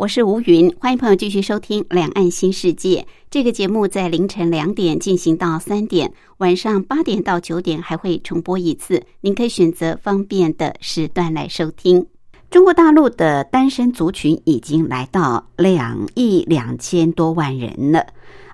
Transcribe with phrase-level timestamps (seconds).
[0.00, 12.06] 我是吴云，欢迎朋友继续收听《两岸新世界》这个节目，在凌晨两点进行到三点，晚上八点到九点还会重播一次，您可以选择方便的时段来收听。
[12.50, 18.06] 中国大陆的单身族群已经来到两亿两千多万人了，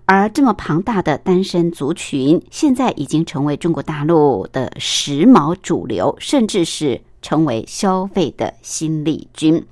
[0.05, 9.65] 而这么庞大的单身族群，现在已经成为中国大陆的时髦主流，甚至是成为消费的新力军。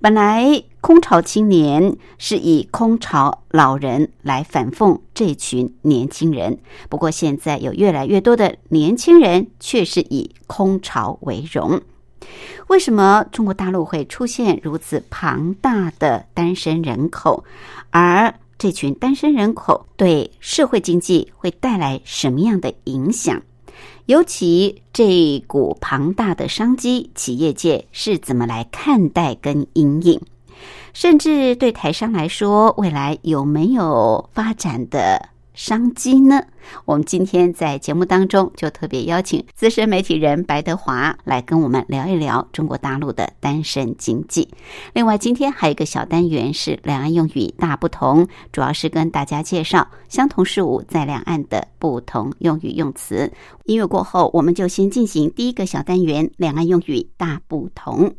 [0.00, 11.80] 本来空巢青年是以空巢老人来反讽这群年轻人，不过现在有越来越多的年轻人却是以空巢为荣。
[12.68, 17.44] 为什么中国大陆会出现如此庞大的单身人口？
[17.90, 23.42] 而这群单身人口对社会经济会带来什么样的影响？
[24.06, 30.20] 尤其这股庞大的商机，企业界是怎么来看待跟阴影？
[30.92, 36.42] 甚至对台商来说，未来有没有发展的商机呢？
[36.84, 44.48] 我们今天在节目当中就特别邀请资深媒体人白德华来跟我们聊一聊中国大陆的单身经济。
[44.92, 53.32] 另外，今天还有一个小单元是两岸用语大不同，主要是跟大家介绍相同事物在两岸的不同用语用词。
[53.64, 58.14] 音乐过后，我们就先进行第一个小单元——两岸用语大不同。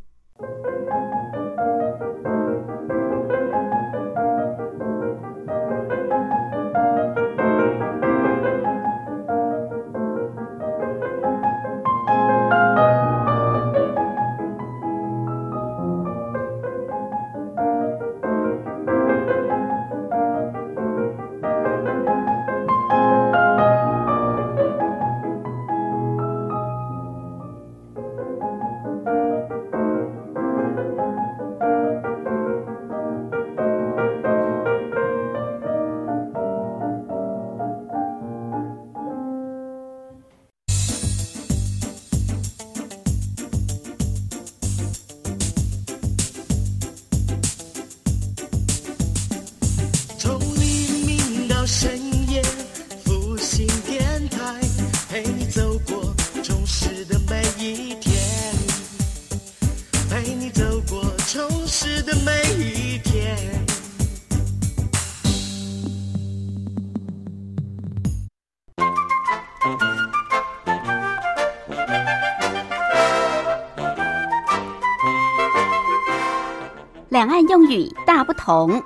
[78.46, 78.84] 大不同。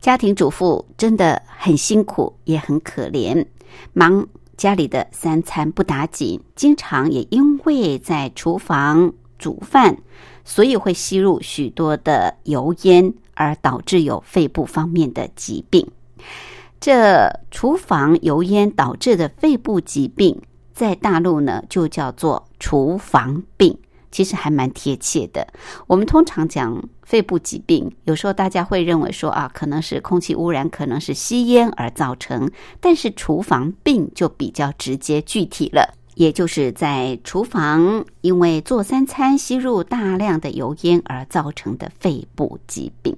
[0.00, 3.46] 家庭主妇真的很辛苦，也很可怜，
[3.92, 4.26] 忙
[4.56, 9.98] 家里的三餐不打紧，经常也因为在厨房煮饭，
[10.42, 15.86] 所以会吸入许多的油烟，而导致有肺部方面的疾病。
[16.80, 20.40] 这厨房油烟导致的肺部疾病，
[20.80, 23.78] 在大陆呢就叫做厨房病。
[24.12, 25.46] 其实还蛮贴切的。
[25.86, 32.50] 我们通常讲肺部疾病，有时候大家会认为说啊，可能是空气污染，可能是吸烟而造成。
[32.80, 43.16] 但是厨房病就比较直接具体了，也就是在厨房因为做三餐吸入大量的油烟而造成的肺部疾病。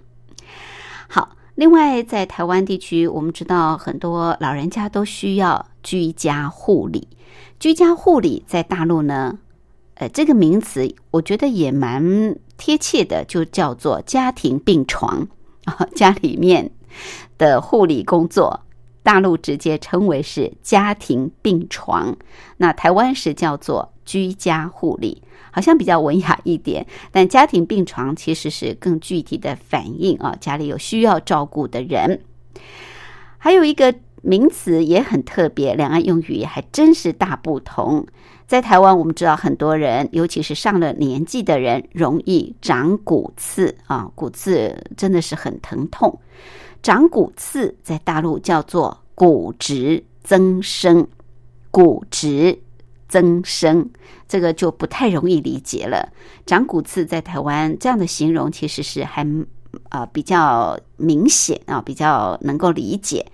[1.08, 7.08] 好，另外在台湾地区，我们知道很多老人家都需要居家护理。
[7.62, 9.38] 居家护理在大陆呢？
[9.94, 15.28] 呃，这个名词我觉得也蛮贴切的，就叫做家庭病床
[15.66, 16.72] 啊，家里面
[17.38, 18.62] 的护理工作，
[19.04, 22.16] 大陆直接称为是家庭病床，
[22.56, 25.22] 那台湾是叫做居家护理，
[25.52, 26.84] 好像比较文雅一点。
[27.12, 32.22] 但家庭病床其实是更具体的反映啊，家里有需要照顾的人。
[33.38, 38.06] 还有一个名词也很特别，两岸用语还真是大不同。
[38.46, 46.18] 在台湾，我们知道很多人，尤其是上了年纪的人，容易长骨刺啊，骨刺真的是很疼痛。
[46.82, 51.06] 长骨刺在大陆叫做骨质增生，
[51.70, 52.58] 骨质
[53.08, 53.88] 增生，
[54.28, 56.12] 这个就不太容易理解了。
[56.44, 59.26] 长骨刺在台湾这样的形容其实是还
[59.88, 63.24] 啊比较明显啊，比较能够理解。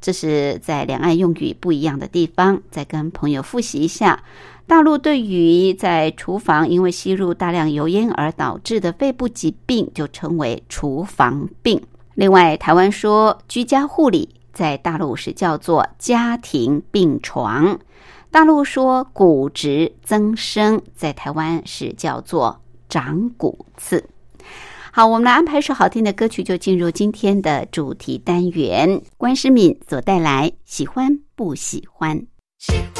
[0.00, 4.22] 这是在两岸用语不一样的地方，再跟朋友复习一下。
[4.66, 11.82] 大陆对于在厨房因为吸入大量油烟而导致的肺部疾病，就称为厨房病。
[12.14, 17.78] 另外，台湾说居家护理，在大陆是叫做家庭病床。
[18.30, 24.08] 大陆说骨质增生，在台湾是叫做长骨刺。
[24.92, 29.00] 好，我们来安排一首好听的歌曲，就进入今天的主题单元。
[29.16, 32.26] 关诗敏所带来，喜欢不喜欢？
[32.58, 32.99] 喜欢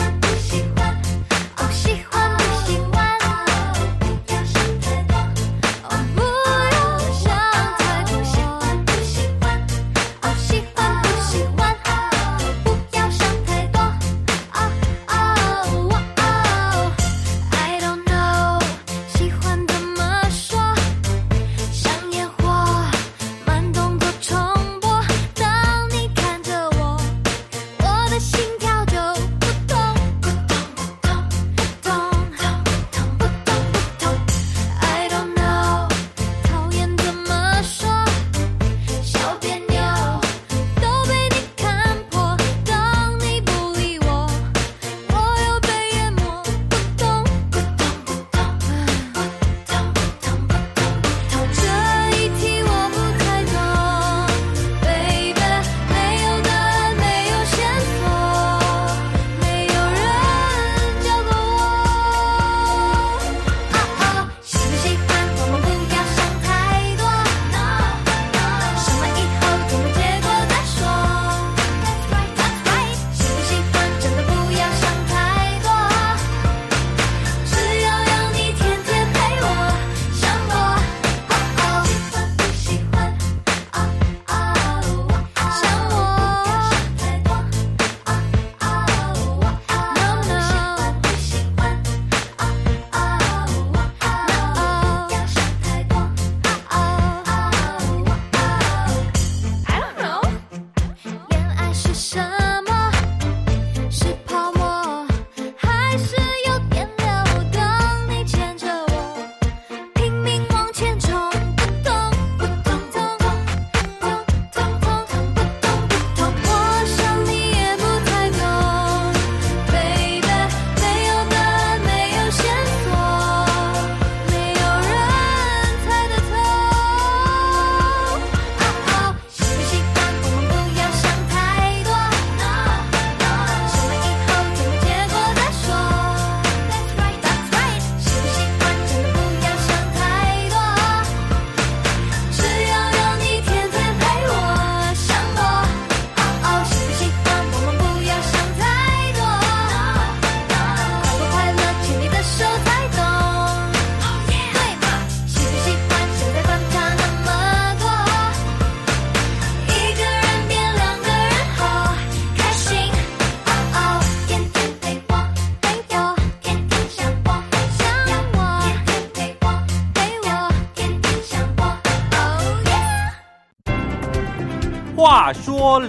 [102.19, 102.50] 爱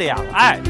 [0.02, 0.61] 两岸。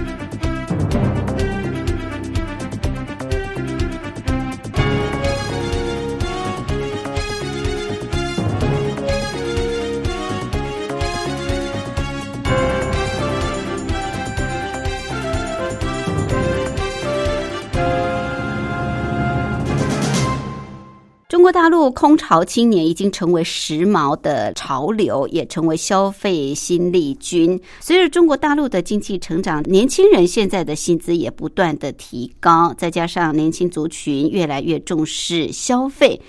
[22.32, 27.60] 陆空巢青年已经成为时髦的潮流，也成为消费新力军。
[27.82, 36.22] 随着中国大陆的经济成长，年轻人现在的薪资也不断的提高，再加上年轻族群越来越重视消费，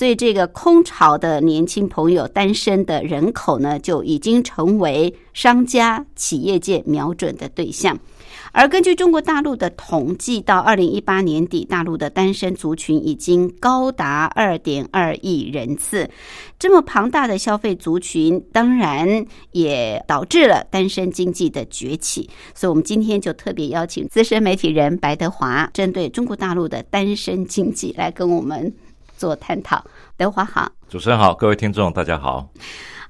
[0.00, 7.98] 所以这个空巢的年轻朋友、单身的人口呢，就已经成为商家、企业界瞄准的对象。
[8.50, 16.08] 而根据中国大陆的统计，到二零一八年底，大陆的单身族群已经高达二点二亿人次。
[16.58, 22.26] 这么庞大的消费族群，当然也导致了单身经济的崛起。
[22.54, 28.72] 所以，我们今天就特别邀请资深媒体人白德华，针对中国大陆的单身经济来跟我们
[29.20, 29.84] 做探讨。
[30.16, 30.72] 德华好。
[30.88, 32.48] 主持人好，各位听众大家好。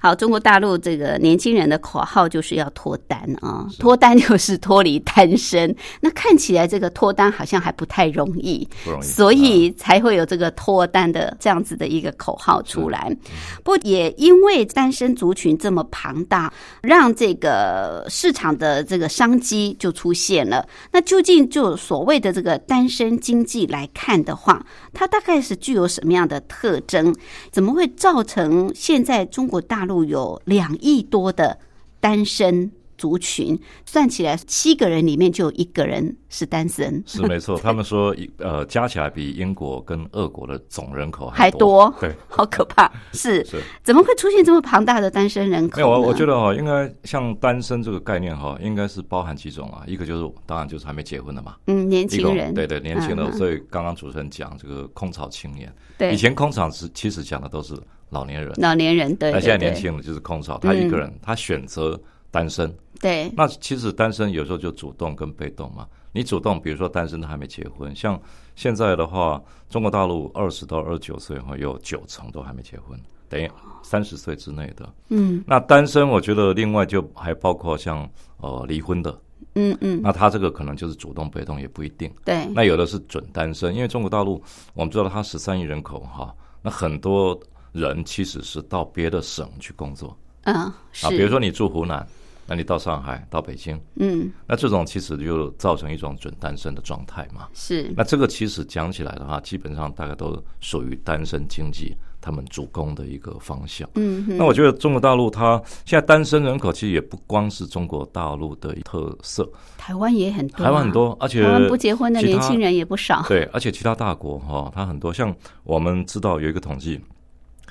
[0.03, 5.75] 好，中国大陆这个年轻人的口号就是要脱单啊，脱单就是脱离单身。
[5.99, 13.15] 那看起来这个脱单好像还不太容易，不容易所以才会有这个脱单的这样子的一个口号出来。
[13.63, 16.51] 不过也因为单身族群这么庞大，
[16.81, 20.67] 让这个市场的这个商机就出现了。
[20.91, 27.15] 那究竟就所谓的这个单身经济来看的话，它大概是具有什么样的特征？
[27.51, 31.59] 怎么会造成现在中国大陆有两亿多的
[31.99, 32.71] 单身
[33.01, 33.59] 族群？
[33.83, 41.89] 算起来，七个人里面就有一个人是单身，是没错，他们说 呃加起来比英国跟俄国的总人口还多。
[41.89, 42.91] 多，对， 好可怕！
[43.13, 45.77] 是是怎么会出现这么庞大的单身人口？
[45.77, 49.83] 没有，我我觉得哈，应该像单身这个概念哈，应该是包含几种啊。
[49.87, 53.31] 一个就是当然就是还没结婚的嘛，嗯，年轻人对对年轻的。
[53.31, 57.73] 所以刚刚主持人讲这个空巢青年，对以前空巢是其实讲的都是
[58.09, 62.73] 老年人，老年人，对，那现在年轻人就是空巢，他一个人他选择单身。
[63.01, 65.87] 对那其实单身有时候就主动跟被动嘛。
[66.13, 68.19] 你主动，比如说单身的还没结婚，像
[68.55, 73.49] 现在的话，中国大陆二十到二十九岁哈，有九成都还没结婚，等于
[73.81, 74.93] 三十岁之内的。
[75.07, 78.07] 嗯那单身，我觉得另外就还包括像
[78.41, 79.21] 呃离婚的，
[79.55, 82.13] 嗯嗯，那他这个可能就是主动被动也不一定。
[82.25, 84.43] 对，那有的是准单身，因为中国大陆
[84.73, 87.39] 我们知道它十三亿人口哈，那很多
[87.71, 90.53] 人其实是到别的省去工作嗯
[90.91, 92.05] 是，啊，比如说你住湖南，
[92.45, 94.31] 那你到上海、到北京，嗯。
[94.45, 97.47] 那这种其实就造成一种准单身的状态嘛。
[97.53, 97.93] 是。
[97.95, 103.89] 那这个其实讲起来的话，基本上大概都属于单身经济他们主攻的一个方向。
[103.95, 104.37] 嗯哼。
[104.37, 115.33] 那我觉得中国大陆它现在单身人口其实也不光是中国大陆的特色，台湾也很多啊，台湾很多，而且台湾不结婚的年轻人也不少，对，而且其他大国哈、它很多，像
[115.63, 116.99] 我们知道有一个统计，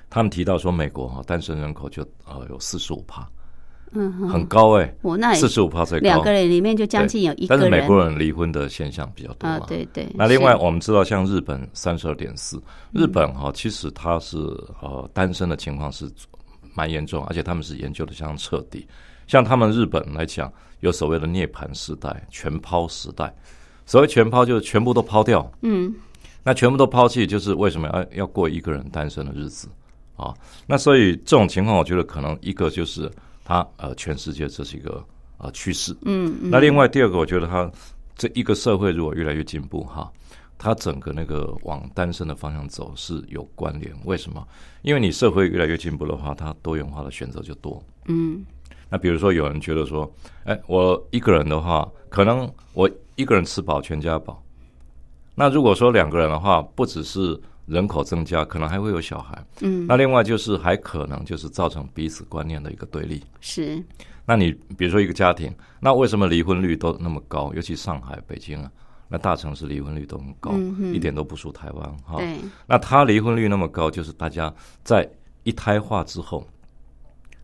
[0.08, 3.28] 他们提到说美国哈、单身人口就呃有四十五趴，
[3.92, 12.60] 很高哎、我那四十五趴最高，两个人里面就将近有一个人，但是美国人离婚的现象比较多嘛，啊对对，那另外我们知道，像日本三十二点四，
[12.92, 14.36] 日本哈、其实它是
[14.80, 16.08] 呃单身的情况是
[16.74, 18.86] 蛮严重，而且他们是研究的相当彻底。
[19.26, 23.34] 像他们日本来讲，有所谓的涅槃时代、全抛时代。
[23.86, 25.50] 所谓全抛，就是全部都抛掉。
[25.62, 25.92] 嗯
[26.42, 29.68] 那全部都抛弃，就是为什么要要过一个人单身的日子
[30.16, 30.32] 啊？
[30.66, 33.10] 那所以这种情况，我觉得可能一个就是
[33.50, 35.04] 它呃，全世界这是一个
[35.38, 35.92] 呃趋势。
[36.02, 37.68] 嗯嗯，那另外第二个，我觉得它
[38.14, 40.08] 这一个社会如果越来越进步哈，
[40.56, 43.92] 它整个那个往单身的方向走是有关联。
[44.04, 44.46] 为什么？
[44.82, 47.82] 因为你社会越来越进步的话，它多元化的选择就多。
[48.06, 48.46] 嗯
[48.88, 50.08] 那比如说有人觉得说，
[50.44, 54.40] 哎，我一个人的话，可能我一个人吃饱全家饱。
[55.34, 57.36] 那如果说两个人的话，不只是
[57.70, 59.42] 人口增加，可能还会有小孩。
[59.60, 63.22] 嗯那另外就是还可能就是造成彼此观念的一个对立。
[63.40, 63.82] 是
[64.26, 67.52] 那你比如说一个家庭，那为什么离婚率都那么高？
[67.54, 68.70] 尤其上海、北京啊，
[69.08, 72.16] 那大城市离婚率都很高，嗯一点都不输台湾哈。
[72.18, 72.36] 对
[72.66, 75.08] 那他离婚率那么高，就是大家在
[75.44, 76.46] 一胎化之后，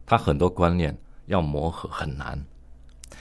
[0.04, 2.38] 他很多观念要磨合很难。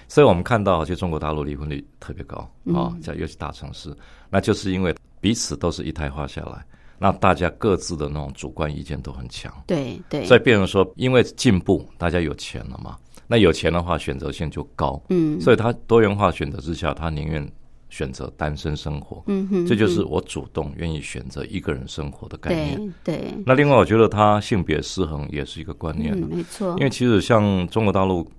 [0.07, 2.37] 所以我们看到，就中国大陆离婚率特别高
[2.73, 3.95] 啊，嗯在尤其大城市，
[4.29, 6.65] 那就是因为彼此都是一胎化下来，
[6.97, 9.53] 那大家各自的那种主观意见都很强。
[9.67, 12.97] 对对，所以变成说，因为进步，大家有钱了嘛，
[13.27, 15.39] 那有钱的话选择性就高，嗯。
[15.41, 17.45] 所以他多元化选择之下，他宁愿
[17.89, 22.93] 选择单身生活，嗯哼，这就是我主动愿意选择一个人生活的概念。
[23.03, 28.29] 对对，那另外，我觉得他性别失衡也是一个观念，嗯没错，因为其实像中国大陆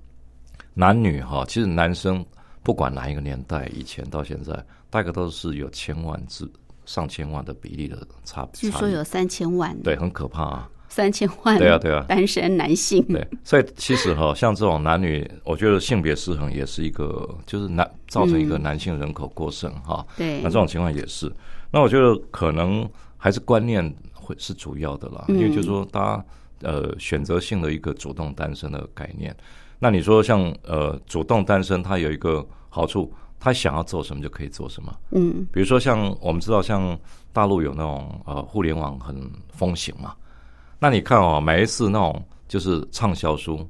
[0.74, 2.24] 男女哈，其实男生
[2.62, 4.52] 不管哪一个年代，以前到现在，
[4.90, 6.46] 大概都是有千万至
[6.86, 10.70] 上千万的比例的差据说有三千万，对，很可怕啊。
[10.88, 20.06] 三千万，对啊对啊单身男性，对，所以其实哈，像这种男女，我觉得性别失衡也是一个，就是男造成一个男性人口过剩哈。
[20.16, 21.30] 对那这种情况也是。
[21.70, 22.88] 那我觉得可能
[23.18, 26.24] 还是观念会是主要的啦，因为就是说大家
[26.62, 29.36] 呃选择性的一个主动单身的概念。
[29.78, 33.12] 那你说像呃主动单身，它有一个好处，
[33.46, 34.92] 他想要做什么就可以做什么。
[35.12, 35.46] 嗯。
[35.52, 36.98] 比如说像我们知道，像
[37.32, 39.14] 大陆有那种呃互联网很
[39.50, 40.16] 风行嘛，
[40.80, 43.64] 那你看哦，每一次那种就是畅销书，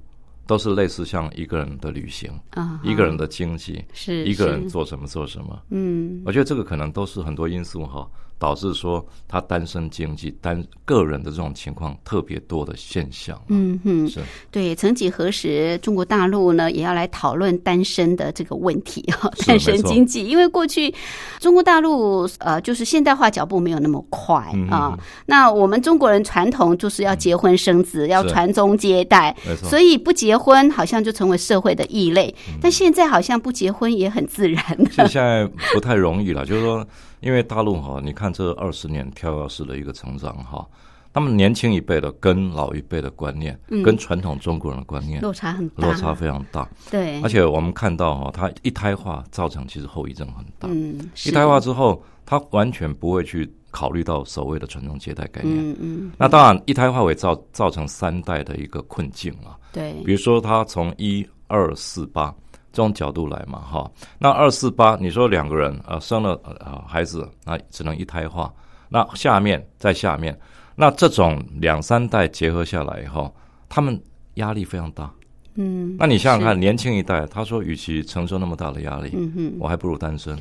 [0.47, 5.63] 都是类似像一个人的旅行，啊，一个人的经济，是一个人做什么做什么。
[5.69, 6.23] 嗯。
[6.25, 13.41] 我觉得这个可能都是很多因素哈，导致说他单身经济单个人的这种情况特别多的现象。
[13.49, 14.21] 嗯哼，是。
[14.51, 20.95] 对，曾几何时，中国大陆呢也要来讨论单身的这个问题哈，是 单身经济，因为过去
[21.39, 34.63] 中国大陆呃就是现代化脚步没有那么快嗯啊，那我们中国人传统就是要结婚生子，要是传宗接代，所以不结婚好像就成为社会的异类，但现在好像不结婚也很自然
[35.09, 36.87] 现在不太容易了，就是说，
[37.21, 40.67] 因为大陆哈，你看这二十年跳跃式的一个成长哈，
[41.13, 55.57] 他们年轻一辈的跟老一辈的观念，跟传统中国人的观念落差很大，落差非常大，对，而且我们看到哈，它一胎化造成其实后遗症很大，嗯，一胎化之后，它完全不会去考虑到所谓的传宗接代概念。
[55.59, 59.57] 嗯嗯，那当然，一胎化会造造成三代的一个困境了。
[59.73, 62.35] 对，比如说，他从一二四八
[62.77, 68.53] 这种角度来嘛，哈，那二四八，你说两个人呃生了呃孩子，那只能一胎化，
[68.91, 70.39] 那下面在下面，
[70.75, 73.35] 那这种两三代结合下来以后，
[73.67, 73.99] 他们
[74.35, 75.11] 压力非常大。
[75.55, 79.57] 嗯那你想想看，年轻一代，他说，与其承受那么大的压力，嗯哼。
[79.59, 80.39] 我还不如单身。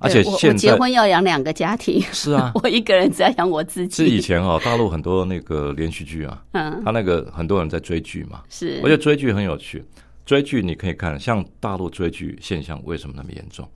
[0.00, 4.04] 而且对我我现在结婚要养两个家庭，是啊， 我一个人只要养我自己。
[4.04, 9.82] 是以前哦，大陆很多那个连续剧啊，嗯，他那个很多人在追剧嘛，是，我觉得追剧很有趣。
[10.28, 13.66] 追剧你可以看，像大陆追剧现象为什么那么严重，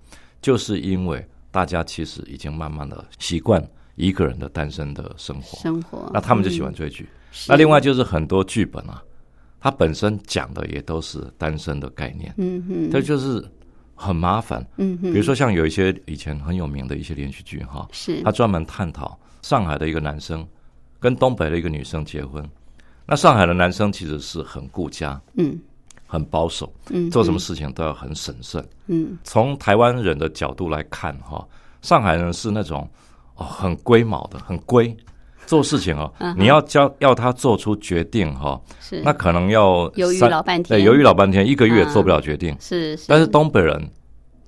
[0.43, 7.09] 就是因为大家其实已经慢慢的习惯一个人的单身的生活，生活，那他们就喜欢嗯追剧。
[7.31, 7.51] 是。
[7.51, 9.03] 那另外就是很多剧本啊，
[9.61, 13.43] 它本身讲的也都是单身的概念，嗯哼，这就是
[13.95, 14.63] 很麻烦。
[14.77, 18.21] 嗯哼，比如说像有一些以前很有名的一些连续剧哈，是。
[18.25, 20.47] 他专门探讨上海的一个男生
[21.01, 22.47] 跟东北的一个女生结婚，
[23.07, 25.59] 那上海的男生其实是很顾家、嗯
[26.13, 28.63] 很保守，嗯，做什么事情都要很审慎。
[28.89, 29.17] 嗯。
[29.25, 31.43] 从台湾人的角度来看哈，
[31.81, 32.87] 上海人是那种
[33.37, 34.95] 哦很龟毛的，很龟。
[35.47, 39.01] 做事情哦，嗯你要教要他做出决定哈，是。
[39.03, 40.79] 那可能要犹豫老半天。
[40.79, 41.89] 对，犹豫老半天，一个月嗯。
[41.95, 42.55] 做不了决定。
[42.61, 43.91] 是是，但是东北人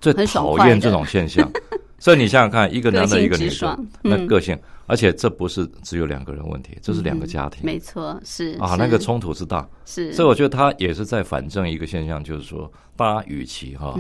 [0.03, 1.51] 最讨厌这种现象，
[2.05, 4.55] 所以你想想看，一个男的，一个女的那个性，
[4.87, 7.65] 而且这不是只有两个人问题，这是两个家庭。
[7.65, 13.99] 没错，是啊，那个冲突之大，是，所以我觉得他也是在反证一个现象，就是说，大家与其哈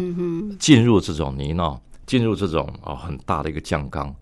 [0.58, 4.14] 进入这种泥淖，进入这种啊很大的一个酱缸，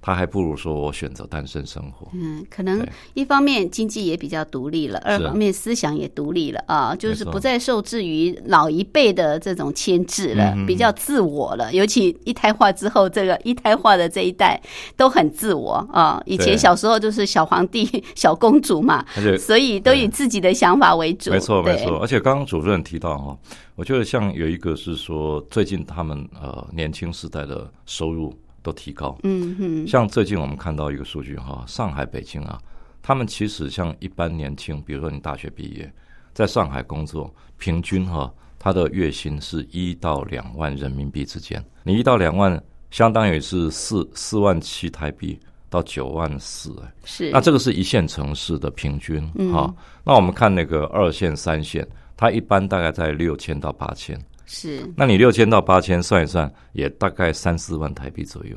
[0.00, 2.08] 他还不如说我选择单身生活。
[2.14, 11.72] 嗯，可能一方面经济也比较独立了，二方面思想也独立了啊，就是不再受制于老一辈的这种牵制了，嗯比较自我了。
[11.72, 14.60] 尤其一胎化之后，这个一胎化的这一代
[14.96, 16.22] 都很自我啊。
[16.26, 19.04] 以前小时候就是小皇帝、 小公主嘛，
[19.38, 21.30] 所以都以自己的想法为主。
[21.30, 21.98] 没错，没错。
[21.98, 23.36] 而且刚刚主任提到哈，
[23.74, 29.18] 我觉得像有一个是说，最近他们呃年轻时代的收入都提高。
[29.22, 32.60] 嗯哼，像最近我们看到一个数据哈，上海、北京啊，
[33.02, 35.92] 他们其实像一般年轻，比如说你大学毕业，
[36.32, 41.64] 在上海工作，平均哈，他的月薪是一到两万人民币之间。
[41.82, 49.74] 你一到两万，相当于是四四万七台币到九万四，哎，是那这个是一线城市的平均嗯哈。
[50.04, 54.20] 那我们看那个二线、三线，它一般大概在六千到八千。
[54.52, 58.56] 是那你六千到八千算一算，也大概三四万台币左右。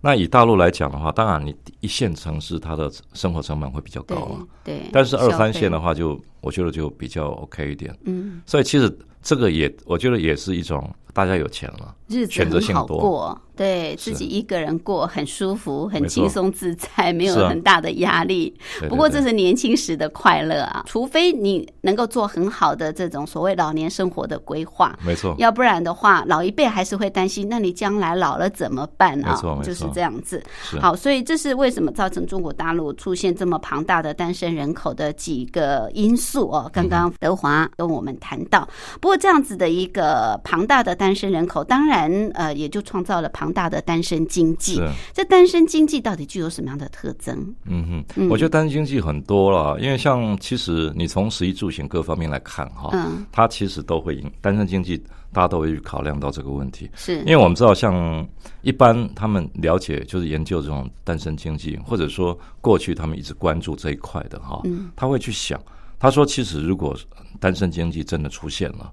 [0.00, 7.96] 那以大陆来讲的话，当然你一线城市它的生活成本会比较高对了，对，但是二三线的话就，我觉得就比较 OK 一点。
[8.02, 18.52] 嗯，所以其实这个也，我觉得也是一种大家有钱了，日子选择很好性多过，对自己一个人过很舒服，很轻松自在，没有很大的压力。
[18.80, 24.98] 对不过这是年轻时的快乐啊，除非你能够做很好的这种所谓老年生活的规划。
[25.04, 29.62] 没错，要不然的话，老一辈还是会担心，那你将来老了怎么办啊没错？
[29.62, 30.42] 就是这样子。
[30.80, 36.70] 好，所以这是为什么造成中国大陆出现这么庞大的单身人口的几个因素哦。
[36.72, 38.66] 刚刚德华跟我们谈到，
[38.98, 44.76] 不过这样子的一个庞大的单身人口，当然呃也就创造了庞大的单身经济。
[44.76, 44.88] 是。
[45.12, 47.54] 这单身经济到底具有什么样的特征？
[47.66, 54.96] 嗯哼，我觉得单身经济很多了，因为像其实你从食衣住行各方面来看哈，嗯，它其实都会影单身经济，
[55.30, 56.90] 大家都会去考量到这个问题。
[56.94, 58.26] 是因为我们知道，像
[58.62, 64.62] 一般他们了解就是研究这种单身经济，或者说过去他们一直关注这一块的哈，
[64.96, 65.60] 他会去想，
[65.98, 66.96] 他说其实如果
[67.38, 68.90] 单身经济真的出现了，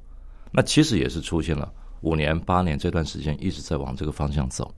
[0.52, 4.74] 那其实也是出现了五年、八年这段时间一直在往这个方向走。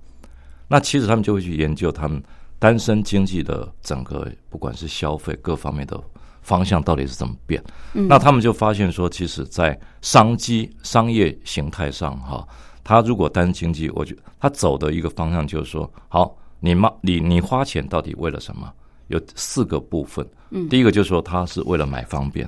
[0.68, 2.22] 那其实他们就会去研究他们
[2.58, 6.02] 单身经济的整个，不管是消费各方面的
[6.42, 7.62] 方向到底是怎么变。
[7.92, 12.48] 那他们就发现说，其实，在商机、商业形态上，哈，
[12.84, 18.72] 他如果单身经济，我觉得他走的一个方向就是说，好，你妈，你你花钱到底为了什么？
[19.08, 20.26] 有四个部分。
[20.52, 22.48] 嗯，第一个就是说，他是为了买方便；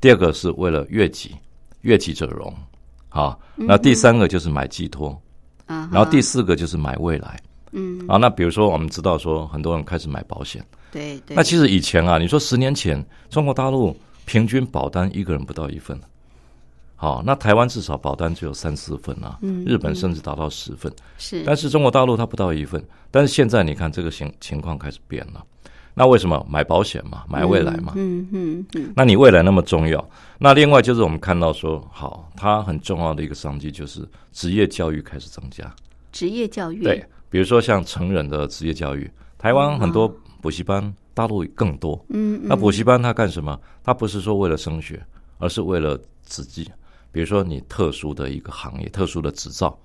[0.00, 1.36] 第二个是为了悦己，
[1.82, 2.52] 悦己者容。
[3.08, 5.10] 好，那第三个就是买寄托，
[5.66, 7.38] 啊哈，然后第四个就是买未来。
[7.72, 10.64] 嗯，啊，那比如说我们知道说，很多人开始买保险。
[10.90, 15.98] 对对，那其实以前啊，你说十年前中国大陆平均保单一个人不到一份，
[16.96, 22.82] 好，那台湾至少保单只有三四份啊，嗯日本甚至达到十份，是，但是中国大陆它不到一份。
[23.10, 25.42] 但是现在你看这个情情况开始变了，
[25.94, 27.92] 那为什么买保险嘛，买未来嘛？
[27.96, 30.02] 嗯嗯嗯，那你未来那么重要，
[30.38, 35.70] 那另外就是我们看到说，好，它很重要的一个商机就是职业教育开始增加。
[36.10, 40.08] 职业教育，对，比如说像成人的职业教育，台湾很多
[40.40, 42.02] 补习班，大陆更多。
[42.08, 43.58] 嗯，嗯那补习班它干什么？
[43.84, 45.04] 它不是说为了升学，
[45.38, 46.70] 而是为了自己。
[47.10, 49.78] 比如说你特殊的一个行业、特殊的执照，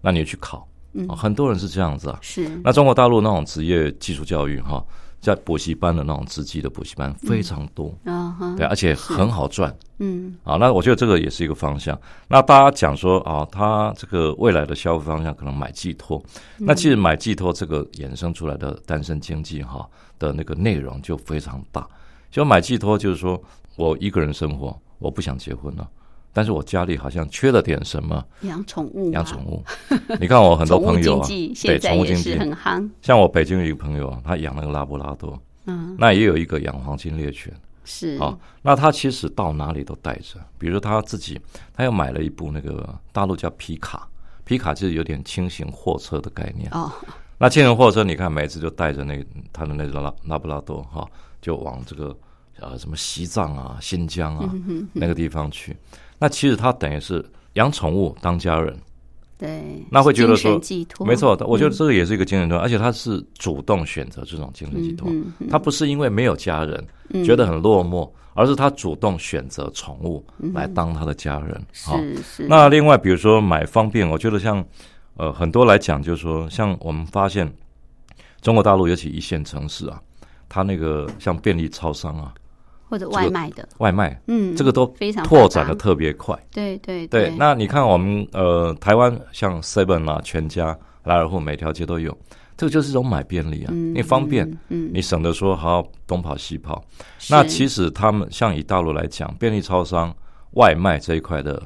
[0.00, 0.66] 那你去考。
[0.94, 2.18] 嗯啊很多人是这样子啊。
[2.22, 4.82] 是，那中国大陆那种职业技术教育哈，
[5.20, 9.76] 在补习班的那种职级的补习班非常多，啊哈，对，而且很好赚。
[9.98, 10.36] 嗯。
[10.44, 11.98] 啊，那我觉得这个也是一个方向。
[12.28, 16.22] 那大家讲说啊，他这个未来的消费方向可能买寄托，
[16.58, 21.86] 那其实买寄托这个衍生出来的单身经济哈的那个内容就非常大。
[22.30, 23.42] 就买寄托就是说
[23.76, 25.88] 我一个人生活，我不想结婚了，
[26.36, 29.64] 但是我家里好像缺了点什么，养宠物，养宠物。
[30.20, 37.50] 你看我很多朋友啊，对 宠物经济，是很夯，像我北京有一个朋友啊，他养那个拉布拉多，嗯，那也有一个养黄金猎犬。
[37.86, 41.40] 是，哦，那他其实到哪里都带着，比如他自己，
[41.72, 44.06] 他又买了一部那个大陆叫皮卡，
[44.44, 46.68] 皮卡就是有点轻型货车的概念。
[46.72, 46.92] 哦，
[47.38, 51.08] 那轻型货车，你看每次就带着那他的那个拉拉布拉多哈，
[51.40, 52.14] 就往这个
[52.60, 54.52] 呃什么西藏啊、新疆啊、
[54.92, 55.74] 那个地方去。
[56.18, 57.24] 那其实他等于是
[57.54, 58.76] 养宠物当家人，
[59.38, 60.60] 对，那会觉得说，
[61.04, 66.86] 没错，我觉得这个也是一个精神托，而且他是主动选择这种精神寄托，嗯嗯他不是因为没有家人、
[67.24, 70.24] 觉得很落寞，而是他主动选择宠物
[70.54, 71.62] 来当他的家人。
[71.84, 74.64] 好，是是，那另外比如说买方便，我觉得像
[75.16, 77.50] 呃很多来讲，就是说像我们发现
[78.40, 80.00] 中国大陆尤其一线城市啊，
[80.48, 82.32] 它那个像便利超商啊、
[82.88, 86.38] 或者外卖的，外卖，嗯，这个都非常拓展的特别快。
[86.52, 92.16] 对对对，那你看我们呃台湾像 Seven 啊、全家、莱尔富每条街都有，
[92.56, 96.84] 这个就是一种买便利啊，嗯你方便，嗯，你省得说还要东跑西跑。
[97.28, 100.14] 那其实他们像以大陆来讲，便利超商、
[100.52, 101.60] 外卖这一块的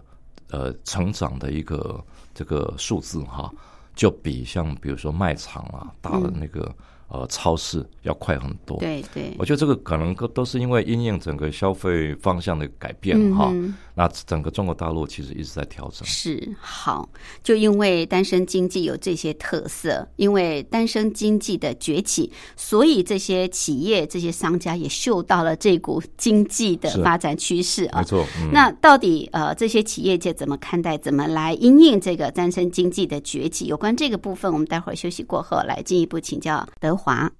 [0.50, 2.02] 呃成长的一个
[2.32, 3.52] 这个数字哈，
[3.94, 6.74] 就比像比如说卖场啊、大的那个、
[7.10, 8.78] 呃超市要快很多。
[8.78, 16.06] 对对我觉得这个可能都都是因为因应整个消费方向的改变哈、嗯那整个中国大陆其实一直在调整。
[16.06, 17.06] 是好，
[17.42, 28.04] 就因为单身经济有这些特色，因为单身经济的崛起，所以这些企业、这些商家也嗅到了这股经济的发展趋势啊没。
[28.06, 33.66] 错，嗯，那到底呃这些企业界怎么看待，怎么来因应这个单身经济的崛起？
[33.66, 37.30] 有关这个部分，我们待会儿休息过后来进一步请教德华。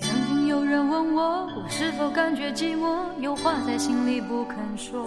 [0.00, 5.04] 曾经有人问我，我是否感觉寂寞，有话在心里不肯说。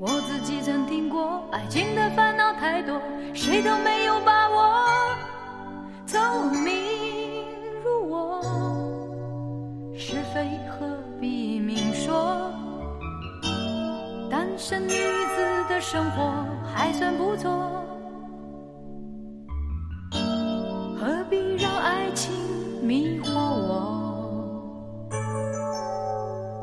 [0.00, 2.98] 我自己曾听过，爱情的烦恼太多，
[3.34, 4.84] 谁都没有把握。
[6.06, 6.72] 聪明
[7.84, 8.40] 如我，
[9.96, 10.93] 是非何
[14.54, 16.32] 单身女子的生活
[16.72, 17.50] 还算不错。
[20.96, 22.32] 何必让爱情
[22.80, 25.10] 迷惑我？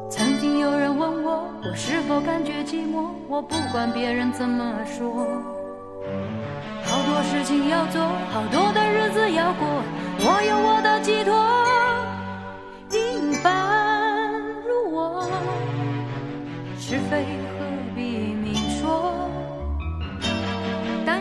[0.10, 3.10] 曾经有人问我，我是否感觉寂寞？
[3.28, 5.28] 我不管别人怎么说，
[6.86, 8.02] 好多事情要做，
[8.32, 9.68] 好多的日子要过，
[10.20, 11.71] 我有我的寄托。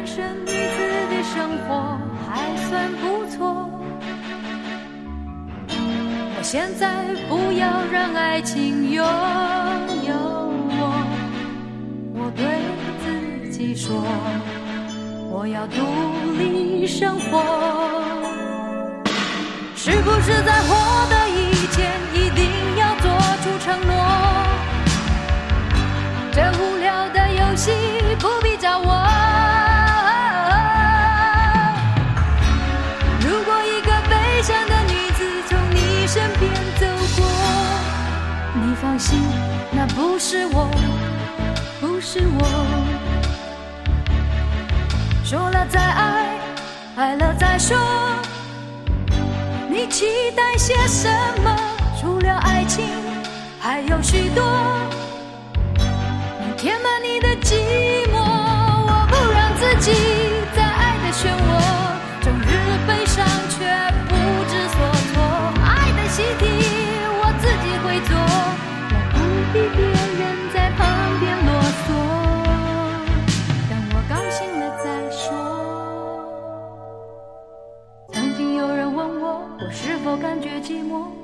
[0.01, 0.55] 单身女子
[1.11, 3.69] 的生活还算不错。
[5.69, 10.15] 我现在不要让爱情拥有
[10.71, 11.05] 我，
[12.15, 12.47] 我对
[13.05, 14.03] 自己说，
[15.31, 15.77] 我要独
[16.39, 17.43] 立生活。
[19.77, 20.75] 是不是在获
[21.11, 23.05] 得以前一定要做
[23.43, 23.93] 出承诺？
[26.33, 27.71] 这无聊的游戏
[28.19, 29.20] 不必找我。
[38.81, 39.21] 放心，
[39.73, 40.71] 那不是我，
[41.79, 42.41] 不是我。
[45.23, 46.39] 说了再爱，
[46.97, 47.77] 爱了再说。
[49.69, 51.11] 你期待些什
[51.45, 51.55] 么？
[52.01, 52.87] 除了爱情，
[53.61, 54.43] 还有许多
[56.57, 57.55] 填满你的寂
[58.09, 58.10] 寞。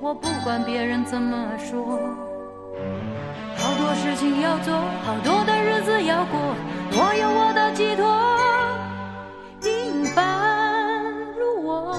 [0.07, 1.99] 我不管别人怎么说。
[3.57, 4.73] 好多事情要做，
[5.05, 6.39] 好多的日子要过，
[6.93, 8.07] 我有我的寄托。
[9.61, 11.03] 平凡
[11.37, 11.99] 如我，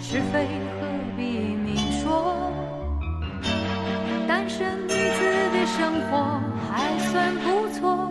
[0.00, 0.48] 是非
[0.80, 1.22] 何必
[1.56, 2.50] 明说？
[4.26, 5.20] 单身女子
[5.52, 6.40] 的生活
[6.72, 8.10] 还算不错。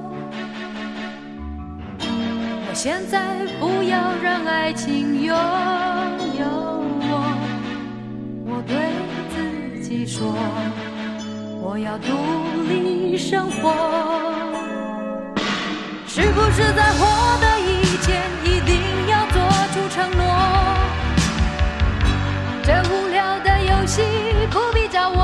[1.98, 3.26] 我现在
[3.60, 5.36] 不要让爱情拥
[6.38, 6.46] 有，
[8.58, 8.74] 我对
[9.36, 10.34] 自己说，
[11.62, 12.08] 我要独
[12.70, 13.74] 立生活。
[16.08, 17.06] 是不是在获
[17.42, 19.36] 得以前一定要做
[19.74, 20.24] 出承诺？
[22.64, 24.02] 这无聊的游戏
[24.50, 25.20] 不必找我。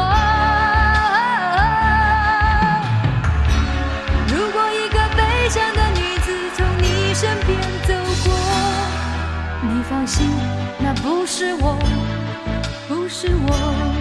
[4.27, 7.93] 如果一个悲伤的女子从你身边走
[8.25, 8.29] 过，
[9.61, 10.29] 你放心，
[10.79, 11.79] 那不是我，
[13.21, 14.00] 是我。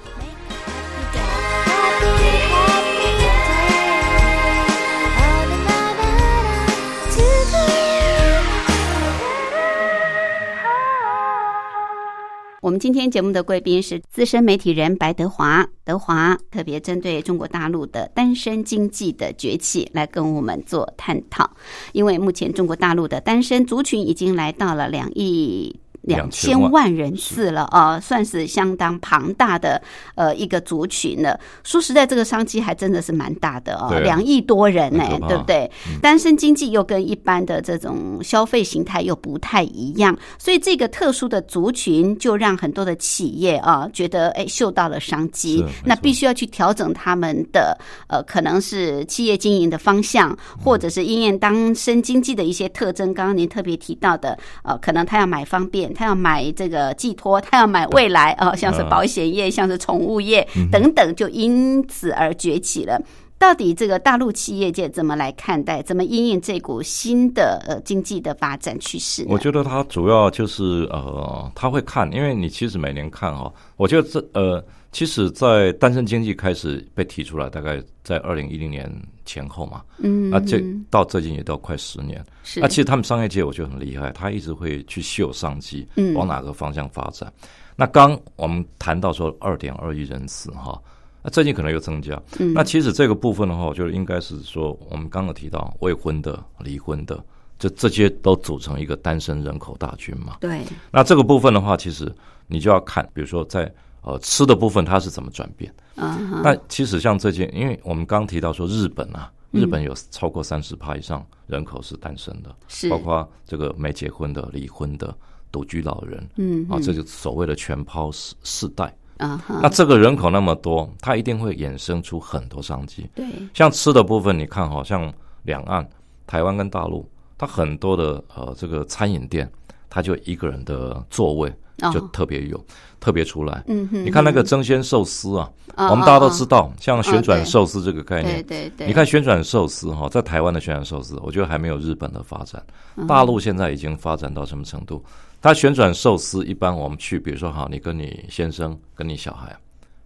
[12.61, 21.49] 我们今天节目的贵宾是资深媒体人白德华，德华特别针对中国大陆的单身经济的崛起来跟我们做探讨。
[21.91, 25.75] 因为目前中国大陆的单身族群已经来到了两亿。
[26.01, 29.81] 两千2000万人次了啊、算是相当庞大的
[30.15, 31.39] 呃一个族群了。
[31.63, 35.69] 说实在，这个商机还真的是蛮大的哦两亿多人呢、对不对？
[36.01, 53.13] 单身经济又跟一般的这种消费形态又不太一样，所以这个特殊的族群就让很多的企业啊觉得哎嗅到了商机那必须要去调整他们的呃可能是企业经营的方向，或者是因应当身经济的一些特征。
[53.13, 63.01] 刚刚您特别提到的，呃，可能他要买方便，他要买这个寄托，他要买未来啊、呃像是嗯保险业，像是宠物业等等，就因此而崛起了。
[63.37, 69.25] 到底这个大陆企业界怎么来看待，怎么应应这股新的呃经济的发展趋势？
[69.27, 78.91] 我觉得它主要就是呃，他会看，因为你其实每年看哈、我觉得这呃，其实，在单身经济开始被提出来，大概在二零一零年
[79.25, 82.21] 前后嘛，嗯，那这到最近也到快十年。
[82.43, 87.31] 是那其实他们商业界我觉得很厉害，他一直会去秀商机，嗯往哪个方向发展。
[87.77, 90.77] 那刚我们谈到说二点二亿人次哈，
[91.23, 92.21] 那最近可能又增加。
[92.39, 97.23] 嗯那其实这个部分的话，我觉得应该是说，我们刚刚提到未婚的、离婚的，
[97.57, 100.35] 这这些都组成一个单身人口大军嘛。
[100.41, 102.13] 对，那这个部分的话，其实
[102.47, 103.71] 你就要看，比如说在
[104.01, 105.73] 呃吃的部分它是怎么转变。
[105.95, 115.15] 嗯哼，那其实像这件，因为我们刚提到说日本啊，日本有超过三十趴以上人口是单身的，是包括这个没结婚的、离婚的、
[115.51, 118.93] 独居老人，啊，嗯啊这就所谓的全抛世世代。
[119.17, 123.07] 啊哈，那这个人口那么多，它一定会衍生出很多商机。
[123.13, 125.87] 对，像吃的部分，你看，好像两岸、
[126.25, 129.47] 台湾跟大陆，它很多的呃这个餐饮店，
[129.91, 131.53] 它就一个人的座位哦
[131.91, 132.65] 就特别有、
[132.99, 133.63] 特别出来。
[133.67, 142.61] 嗯哼，你看那个蒸鲜寿司啊，啊我们大家都知道，道，像旋转寿司这个概念，对对对，你看旋转寿司哈，在台湾的旋转寿司，我觉得还没有日本的发展。
[142.97, 145.03] 嗯大陆现在已经发展到什么程度？
[145.41, 149.55] 它旋转寿司一般我们去，比如说好，你跟你先生跟你小孩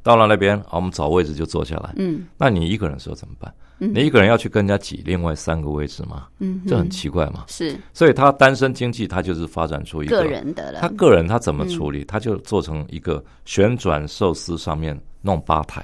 [0.03, 1.93] 到了那边，好，我们找位置就坐下来。
[1.97, 3.53] 嗯那你一个人的时候怎么办？
[3.79, 3.91] 嗯。
[3.93, 6.27] 你一个人要去跟人家挤另外三个位置吗？
[6.39, 7.45] 嗯，这很奇怪嘛。
[7.47, 7.77] 是。
[7.93, 15.81] 所以他单身经济，他就是发展出一个个人的了，他个人他怎么处理，他就做成一个旋转寿司上面弄吧台，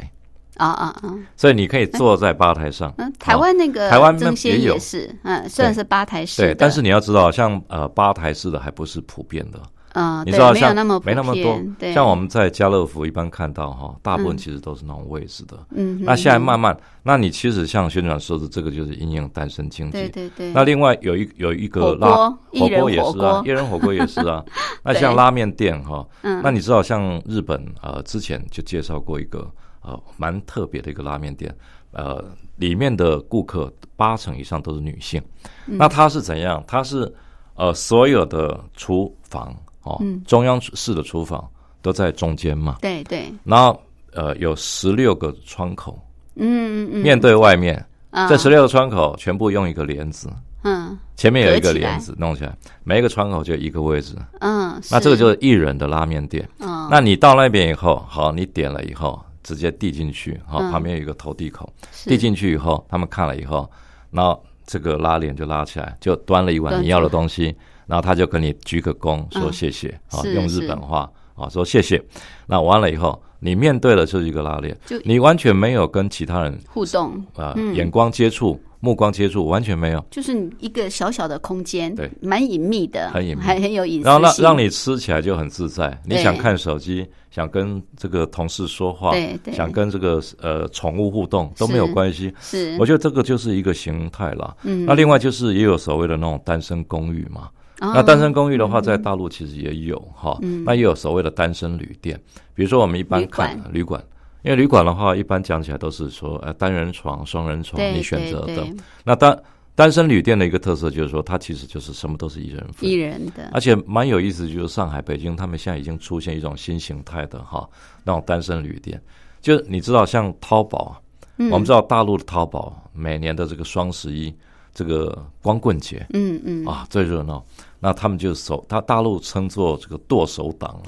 [0.58, 2.94] 啊啊啊，所以你可以坐在吧台上。
[2.98, 9.60] 嗯，台湾那个台湾那蒸鲜也是，嗯，虽然是吧台式的，，对但是你要知道，像呃吧台式的还不是普遍的，
[9.94, 15.58] 嗯，你知道像那么没那么多，对，像我们在家乐福一般看到哈，大部分嗯其实都是那种位置的。
[15.72, 19.92] 嗯，那现在慢嗯慢，那你其实像宣传说的这个就是应用单身经济。
[19.92, 24.44] 对对对，那另外有一有一个拉火锅也是啊一人火锅也是啊。
[24.84, 29.46] 那像拉面店哈，嗯，那你知道像日本呃之前就介绍过一个
[29.82, 31.54] 呃蛮特别的一个拉面店，
[31.92, 32.24] 呃
[32.58, 35.22] 里面的顾客八成以上都是女性。
[35.68, 36.64] 嗯那它是怎样？
[36.66, 37.14] 它是
[37.56, 40.22] 呃所有的厨房哦，嗯。
[40.26, 41.48] 中央式的厨房
[41.82, 43.80] 都在中间嘛，对对，然后
[44.14, 46.00] 呃有十六个窗口
[46.36, 48.28] 嗯嗯嗯，面对外面，啊。
[48.28, 50.30] 这十六个窗口全部用一个帘子。
[50.64, 50.98] 嗯。
[51.16, 54.16] 前面有一个帘子弄起来，每一个窗口就一个位置。
[54.40, 55.38] 嗯，那这个就是。
[55.40, 56.48] 一人的拉面店。
[56.60, 60.72] 嗯，那你到那边以后，好，你点了以后，直接递进去，好，嗯。
[60.72, 62.10] 旁边有一个投递口，是。
[62.10, 63.70] 递进去以后，他们看了以后，
[64.10, 67.56] 然后这个拉链就拉起来，就端了一碗你要的东西，
[67.92, 72.02] 然后他就跟你鞠个躬，说嗯谢谢，啊，用日本话啊说谢谢。
[72.48, 80.02] 那完了以后，你面对的就是一个拉链就，你完全没有跟其他人互动，啊嗯眼光接触、目光接触，完全没有。
[80.10, 86.02] 就是你一个小小的空间，对，蛮隐秘的，很隐秘还很有隐私然后让性让你吃起来就很自在。
[86.06, 92.34] 你想看手机，想跟这个同事说话，对对想跟这个呃宠物互动都没有是关系。
[92.40, 94.56] 是，我觉得这个就是一个形态啦。
[94.64, 97.50] 嗯那另外就是也有所谓的那种单身公寓嘛。
[97.82, 97.92] 哦。
[97.94, 100.38] 那单身公寓的话，在大陆其实也有哈。
[100.42, 100.64] 嗯。
[100.64, 102.18] 那也有所谓的单身旅店，
[102.54, 104.02] 比如说我们一般看旅馆。
[104.44, 108.66] 因为旅馆的话，一般讲起来都是说，呃，单人床、双人床，你选择的。
[109.04, 109.40] 那单
[109.76, 117.70] 单身旅店的一个特色就是说，它其实就是什么都是一人份，一人的，而且蛮有意思，就是上海、北京，他们现在已经出现一种新形态的哈，
[118.04, 119.00] 那种单身旅店。
[119.42, 120.92] 就是你知道，像淘宝啊，
[121.38, 121.52] 嗯。
[121.52, 124.34] 我们知道大陆的淘宝每年的这个双十一、
[124.74, 126.66] 这个光棍节嗯嗯。
[126.66, 127.46] 啊最热闹，
[127.84, 130.80] 那他们就手，他大陆称作这个剁手党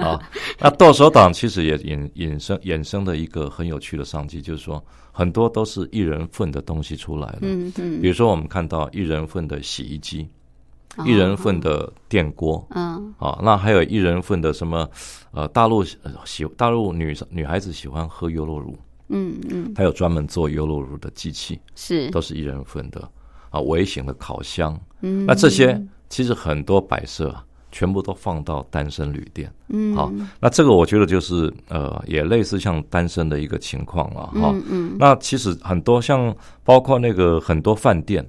[0.00, 0.20] 啊。
[0.60, 7.38] 那剁手党其实也引引生衍生的一个很有趣的商机，就是说很多都是一人份的东西出来了。
[7.40, 10.28] 嗯嗯，比如说，我们看到一人份的洗衣机，
[10.98, 14.86] 哦一人份的电锅，嗯啊，那还有一人份的什么？
[15.32, 18.76] 呃，大陆呃喜大陆女女孩子喜欢喝优酪乳，
[19.08, 23.00] 嗯嗯它有专门做优酪乳的机器，是，都是一人份的
[23.48, 24.78] 啊，微型的烤箱。
[25.00, 25.80] 嗯那这些
[26.14, 29.52] 其实很多摆设啊，全部都放到单身旅店。
[29.66, 34.52] 嗯好，那这个我觉得就是呃，也类似像单身的一个情况了哈。
[34.54, 38.24] 嗯嗯那其实很多像包括那个很多饭店，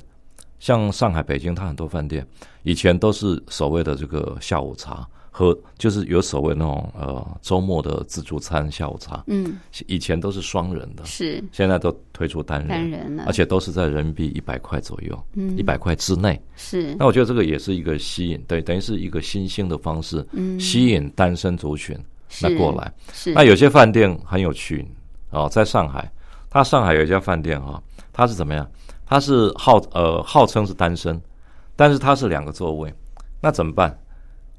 [0.57, 2.25] 像上海、北京，它很多饭店
[2.63, 16.41] 以前都是所谓的这个下午茶和就是有所谓那种呃周末的自助餐下午茶，嗯以前都是双人的，是现在都推出单人，单人了，而且都是在人民币一百块左右，嗯一百块之内。
[16.55, 21.99] 是那我觉得这个也是一个吸引，对，等于是一个新兴的方式，嗯吸引单身族群
[22.41, 22.89] 那过来。
[23.11, 24.87] 是那有些饭店很有趣
[25.31, 26.09] 哦，在上海，
[26.49, 28.65] 它上海有一家饭店哈、它是怎么样？
[29.05, 31.21] 它是号呃号称是单身，
[31.75, 32.93] 但是它是两个座位，
[33.41, 33.93] 那怎么办？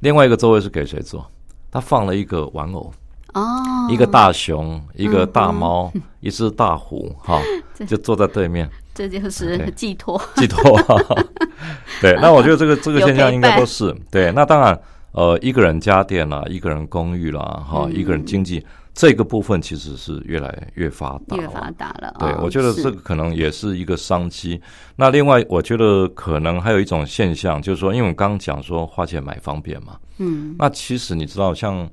[0.01, 1.25] 另外一个座位是给谁坐？
[1.71, 2.91] 他放了一个玩偶，
[3.35, 3.43] 哦，
[3.91, 5.55] 一个大熊，一个大嗯。
[5.55, 7.41] 猫，一只大虎，哈、
[7.87, 8.71] 就坐在对面。
[8.95, 9.71] 这就是对。
[9.73, 10.81] 寄托， 寄托。
[12.01, 13.95] 对，那我觉得这个这个有现象应该都是。
[14.11, 14.33] 对。
[14.33, 14.81] 那当然，
[15.13, 17.95] 呃，一个人家电啦，一个人公寓啦，哈、嗯。
[17.95, 18.65] 一个人经济
[18.97, 24.59] 这个部分其实是越来越发达了，越发达了，对，哦我觉得是这个可能也是一个商机。
[24.97, 31.87] 那另外，我觉得可能还有一种现象，就是说，因为我刚刚讲说花钱买方便嘛，嗯那其实你知道，像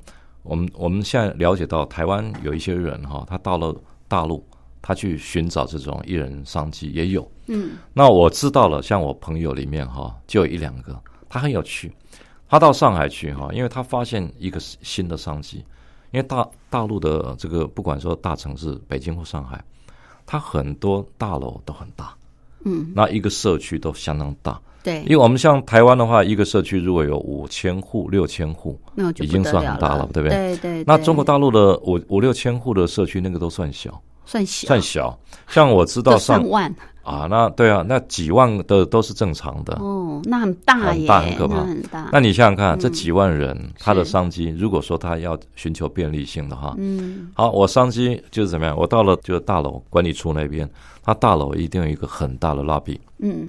[0.44, 3.76] 我们我们现在了解到，台湾有一些人哈，他到了
[4.08, 4.42] 大陆，
[4.82, 7.30] 他去寻找这种艺人商机也有。
[7.48, 10.98] 嗯那我知道了，像我朋友里面哈，就有一两个，
[11.28, 11.92] 他很有趣。
[12.48, 15.66] 他到上海去哈，因为他发现一个新的商机，
[16.14, 19.62] 因为大大陆的这个不管说大城市北京或上海，
[20.26, 22.14] 它很多大楼都很大，
[22.64, 24.62] 嗯，那一个社区都相当大。
[24.84, 30.38] 对因为，我们像台湾的话，一个社区如果有五千户、六千户，那就已经算很大了，对不对？
[30.38, 35.18] 对对，对那中国大陆的五五六千户的社区，那个都算小，算小，算小。
[35.48, 39.76] 像我知道上上万啊，那对啊，那几万的都是正常的。
[39.76, 42.10] 哦，那很大很耶，大很可怕那很大。
[42.14, 48.76] 那你想想看，这嗯几万人他的商机，如果说他要寻求便利性的话，嗯好，我商机就是怎么样？
[48.78, 50.70] 我到了就是大楼管理处那边，
[51.04, 53.48] 他大楼一定有一个很大的 lobby，嗯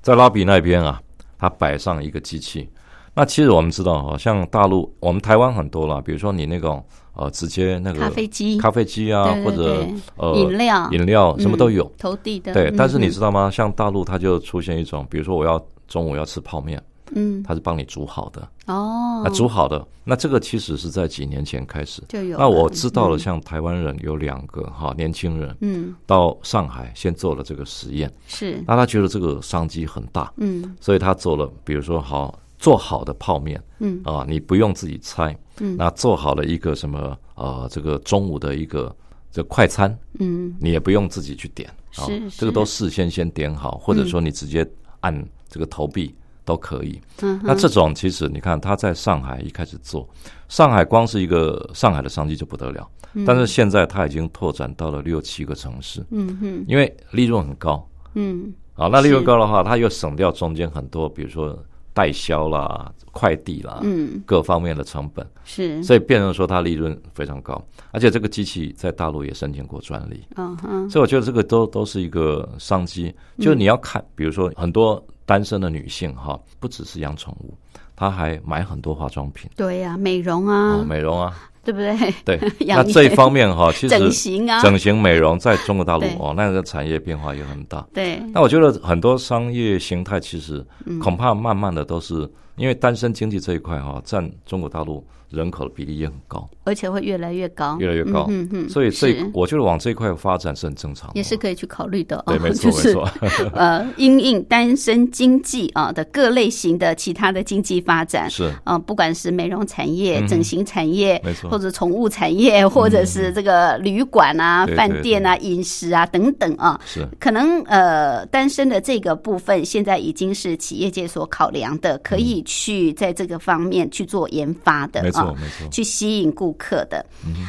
[0.00, 1.00] 在 lobby 那边啊，
[1.38, 2.68] 他摆上一个机器。
[3.16, 6.84] 那其实我们知道哈，像大陆，我们台湾很多啦，比如说你那种
[7.16, 8.58] 呃，直接那个咖啡机。
[8.58, 9.94] 咖啡机啊，或者对。
[10.16, 10.88] 呃饮料。
[10.92, 11.84] 饮料什么都有。
[11.84, 13.10] 嗯投递的，对，嗯但是你嗯。
[13.10, 13.50] 知道吗？
[13.50, 16.82] 像大陆它就出现一种，比如说我要中午要吃泡面，
[17.14, 17.42] 嗯。
[17.42, 22.02] 它是帮你煮好的，哦，那煮好的，那这个其实是在几年前开始。
[22.08, 22.36] 就有。
[22.36, 23.18] 那我知道了，嗯。
[23.18, 25.94] 像台湾人有两个哈年轻人嗯。
[26.06, 28.62] 到上海先做了这个实验，是。
[28.66, 30.74] 那他觉得这个商机很大，嗯。
[30.80, 34.00] 所以他做了，比如说好做好的泡面嗯。
[34.04, 35.76] 啊，你不用自己拆，嗯。
[35.76, 38.94] 那做好了一个什么呃这个中午的一个
[39.30, 40.54] 这快餐，嗯。
[40.58, 44.66] 你也不用自己去点啊是，这个都事先先点好，或者说你直接
[45.00, 45.14] 按
[45.48, 46.98] 这个投币都可以。
[47.20, 50.08] 嗯那这种其实你看他在上海一开始做，
[50.48, 52.88] 上海光是一个上海的商机就不得了，
[53.26, 56.64] 但是现在他已经拓展到了六七个城市，嗯哼。
[56.66, 57.86] 因为利润很高。
[58.14, 58.52] 嗯。
[58.74, 58.88] 啊。
[58.88, 61.56] 那利润高的话，他又省掉中间很多，比如说
[61.94, 64.22] 代销啦、快递啦，嗯。
[64.26, 65.82] 各方面的成本，是。
[65.82, 70.22] 所以变成说它利润非常高，而且这个机器在大陆也申请过专利。
[70.34, 70.90] 嗯哼。
[70.90, 77.54] 所以我觉得这个都都是一个商机，就是你要看，比如说很多单身的女性哈，不只是养宠物，
[77.94, 79.48] 她还买很多化妆品。
[79.56, 81.32] 对呀，美容哦，啊，美容啊，
[81.64, 82.14] 对不对？
[82.24, 82.40] 对。
[82.66, 87.84] 那这一方面哈， 其实整形啊整形美容在中国大陆哦，那个产业变化也很大。
[87.94, 95.04] 对那我觉得很多商业形态其实嗯恐怕慢慢的都是因为单身经济这一块哈，占中国大陆
[95.34, 98.26] 人口的比例也很高，而且会越来越高，越来越高。
[98.30, 99.30] 嗯嗯，所以这是。
[99.34, 101.12] 我觉得往这一块发展是很正常的。
[101.16, 102.24] 也是可以去考虑的哦。
[102.28, 102.70] 对，没错
[103.20, 103.50] 没错。
[103.54, 108.52] 呃，因应单身经济啊的各类型的其他的经济发展，是。
[108.64, 111.48] 啊，不管是美容产业、嗯整形产业，没错。
[111.48, 117.06] 嗯或者宠物产业，或者是这个旅馆啊、饭店啊、饮食啊等等啊，是。
[117.20, 125.68] 可能呃，单身的这个部分现在已经是企业界所考量的，可以去在这个方面去做研发的啊，没错。
[125.70, 127.04] 去吸引顾客的。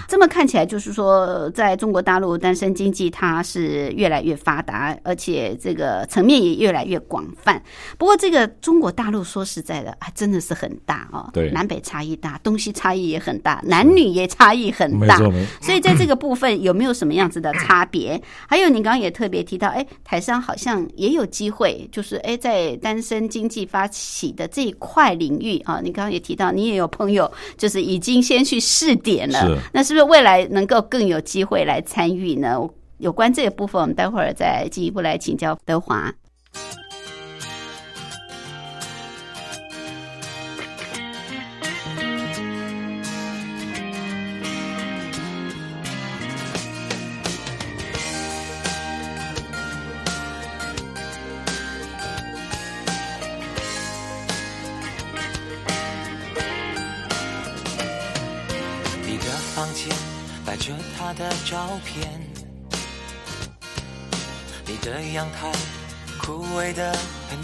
[0.07, 7.61] 这么看起来，就是说，在中国大陆单身经济它是越来越发达，而且这个层面也越来越广泛。
[7.97, 15.17] 不过，这个中国大陆说实在的，还真的是很大哦，对南北差异大，东西差异也很大，男女也差异很大。
[15.19, 18.21] 没所以在这个部分有没有什么样子的差别？
[18.47, 32.57] 还有，你刚刚也特别提到，哎，台商好像也有机会，就是哎，在单身经济发起的这一块领域啊，你刚刚也提到，你也有朋友就是已经先去试点了是，那是不是未来能够更有机会来参与呢？
[32.97, 36.13] 有关这个部分，我们待会儿再进一步来请教德华。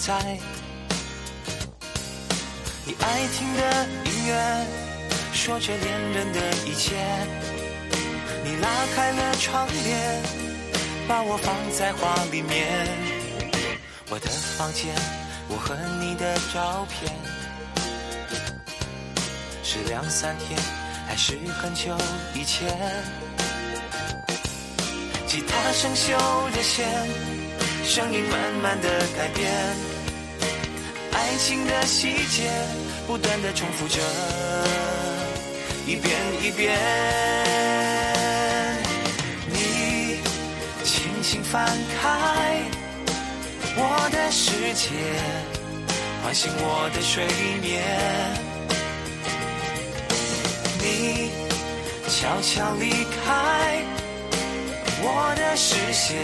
[0.01, 0.19] 在，
[2.83, 4.65] 你爱听的音乐
[5.31, 6.95] 说着恋人的一切，
[8.43, 10.23] 你拉开了窗帘，
[11.07, 12.87] 把我放在画里面。
[14.09, 14.27] 我的
[14.57, 14.91] 房间，
[15.47, 17.13] 我和你的照片。
[19.63, 20.59] 是两三天，
[21.07, 21.95] 还是很久
[22.33, 22.75] 以前？
[25.27, 26.17] 吉他生锈
[26.55, 26.87] 的弦，
[27.85, 29.47] 声音慢慢的改变，
[31.31, 32.51] 爱情的细节
[33.07, 34.01] 不断的重复着，
[35.87, 36.13] 一遍
[36.43, 36.77] 一遍。
[39.47, 40.19] 你
[40.83, 41.65] 轻轻翻
[41.97, 42.61] 开
[43.77, 44.89] 我的世界，
[46.21, 47.25] 唤醒我的睡
[47.61, 47.81] 眠。
[50.81, 51.31] 你
[52.09, 52.89] 悄悄离
[53.23, 53.81] 开
[55.01, 56.17] 我的视线，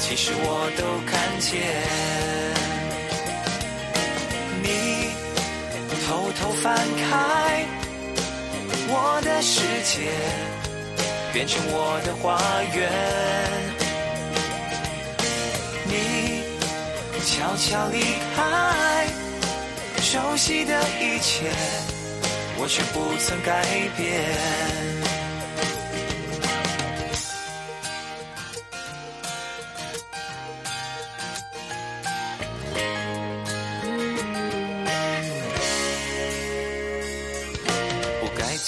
[0.00, 2.41] 其实我都看见。
[6.62, 7.66] 翻开
[8.88, 10.12] 我的世界，
[11.32, 12.38] 变成我的花
[12.72, 12.88] 园。
[15.88, 16.44] 你
[17.26, 17.98] 悄悄离
[18.36, 19.08] 开
[20.00, 21.50] 熟悉的一切，
[22.56, 24.91] 我却不曾改变。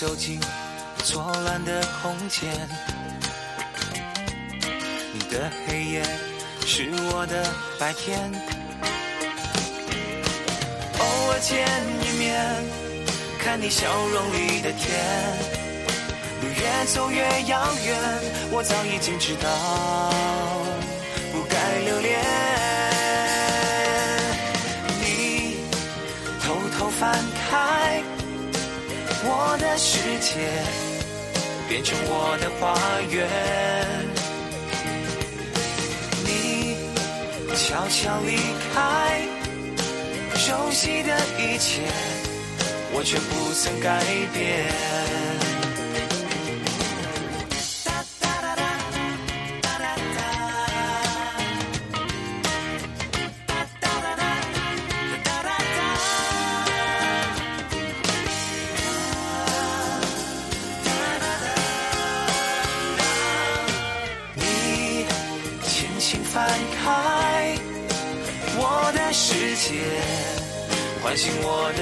[0.07, 0.39] 走进
[1.03, 2.53] 错乱的空间，
[5.15, 6.03] 你的黑夜
[6.67, 7.43] 是我的
[7.79, 8.31] 白天。
[10.99, 11.67] 偶尔见
[12.03, 12.39] 一面，
[13.39, 14.95] 看你笑容里的甜。
[16.43, 17.97] 路越走越遥远，
[18.51, 19.49] 我早已经知道
[29.77, 30.39] 世界，
[31.69, 32.75] 变成我的花
[33.11, 33.29] 园。
[36.25, 36.77] 你
[37.57, 38.37] 悄悄离
[38.73, 38.75] 开
[40.37, 41.83] 熟悉的一切，
[42.93, 45.04] 我却不曾改变。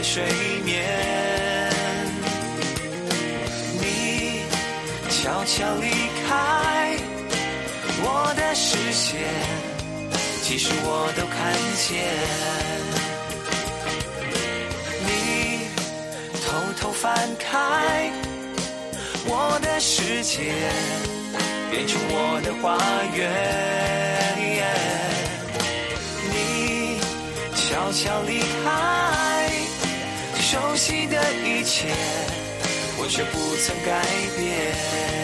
[0.02, 0.22] 睡
[0.64, 0.82] 眠。
[3.80, 4.42] 你
[5.08, 5.90] 悄悄离
[6.26, 6.96] 开
[8.04, 9.20] 我的视线，
[10.42, 11.88] 其实我都看见。
[15.06, 15.10] 你
[16.44, 16.44] 偷
[16.80, 18.10] 偷翻开
[19.26, 20.52] 我的世界。
[21.72, 22.76] 变成我的花
[23.16, 23.20] 园。
[26.28, 27.00] 你
[27.56, 29.41] 悄悄离开
[30.52, 31.88] 熟悉的一切，
[32.98, 34.04] 我却不曾改
[34.36, 35.21] 变。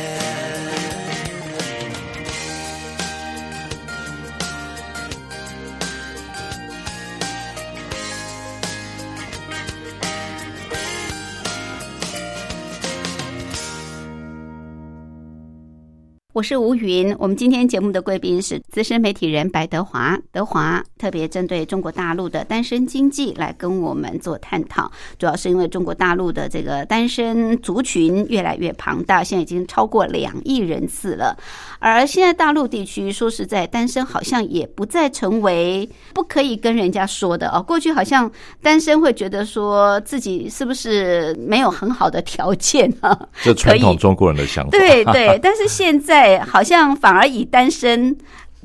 [16.39, 20.17] 我是吴云，我们今天节目的贵宾是资深媒体人白德华。
[20.31, 31.37] 德华特别针对中国大陆的单身经济来跟我们做探讨，主要是因为中国大陆的这个单身族群越来越庞大，现在已经超过两亿人次了。
[31.81, 37.61] 而现在大陆地区，说实在，单身好像也不再成为不可以跟人家说的哦。
[37.61, 38.31] 过去好像
[38.63, 43.29] 单身会觉得说自己是不是没有很好的条件啊？
[43.43, 44.71] 这传统中国人的想法。
[44.71, 48.17] 对对， 但是现在好像反而以单身。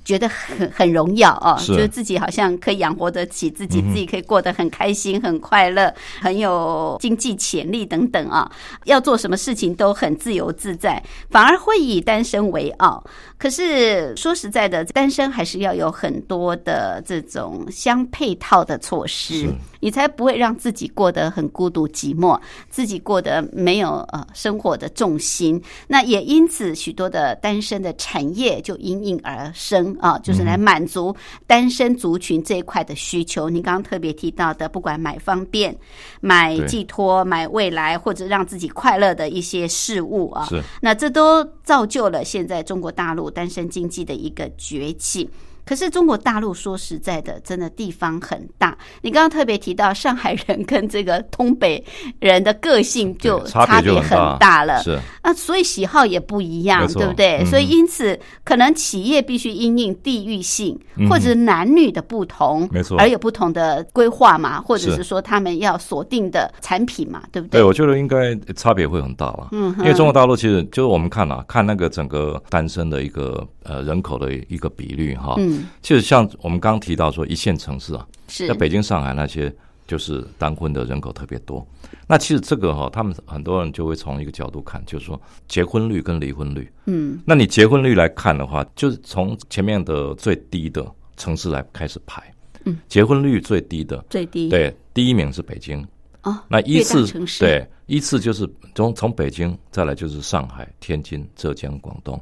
[0.06, 8.52] 觉得很很荣耀哦，是就是自己好像可以养活得起自己，自己可以过得很开心、很快乐，很有经济潜力等等啊。
[8.84, 13.02] 要做什么事情都很自由自在，反而会以单身为傲。
[13.44, 22.40] 可是说实在的，单身还是要有很多的这种相配套的措施，你才不会让自己过得很孤独寂寞，
[22.70, 25.62] 自己过得没有呃生活的重心。
[25.88, 31.14] 那也因此，许多的单身的产业就应运而生啊，就是来满足
[31.46, 33.50] 单身族群这一块的需求。
[33.50, 35.76] 您刚刚特别提到的，不管买方便、
[36.22, 45.30] 买寄托、买未来，或者让自己快乐的一些事物啊，是那这都造就了现在中国大陆单身经济的一个崛起。
[45.66, 48.78] 可是中国大陆说实在的，真的地方很大。
[49.02, 51.84] 你刚刚特别提到上海人跟这个东北
[52.20, 54.84] 人的个性就差差别很别就很大大了。
[54.84, 57.38] 是啊，所以喜好也不一样对不对？
[57.42, 69.48] 嗯所以因此，可能企业必须因应地域性嗯或者男女的不同，没错而有不同的规划嘛，或者是是说他们要锁定的产品嘛，对不对，对我觉得应该差别会很大吧。
[69.52, 78.48] 嗯哼因为中国大陆其实就是我们看啊，看那个整个单身的一个呃人口的一个比率哈，嗯，其实像我们刚提到说一线城市啊，是。
[78.48, 79.54] 在北京、上海那些
[79.88, 81.66] 就是单婚的人口特别多。
[82.08, 86.70] 那其实这个哈，他们很多人就会从一个角度看，就是说结婚率跟离婚率。
[86.86, 90.86] 嗯，那你结婚率来看的话，就是从前面的最低的
[91.16, 92.22] 城市来开始排。
[92.66, 94.50] 嗯，结婚率最低的，最低。
[94.50, 95.86] 对，第一名是北京，
[96.24, 97.06] 哦，那依次
[97.40, 102.22] 对依次就是从从北京再来就是上海、天津、浙江、广东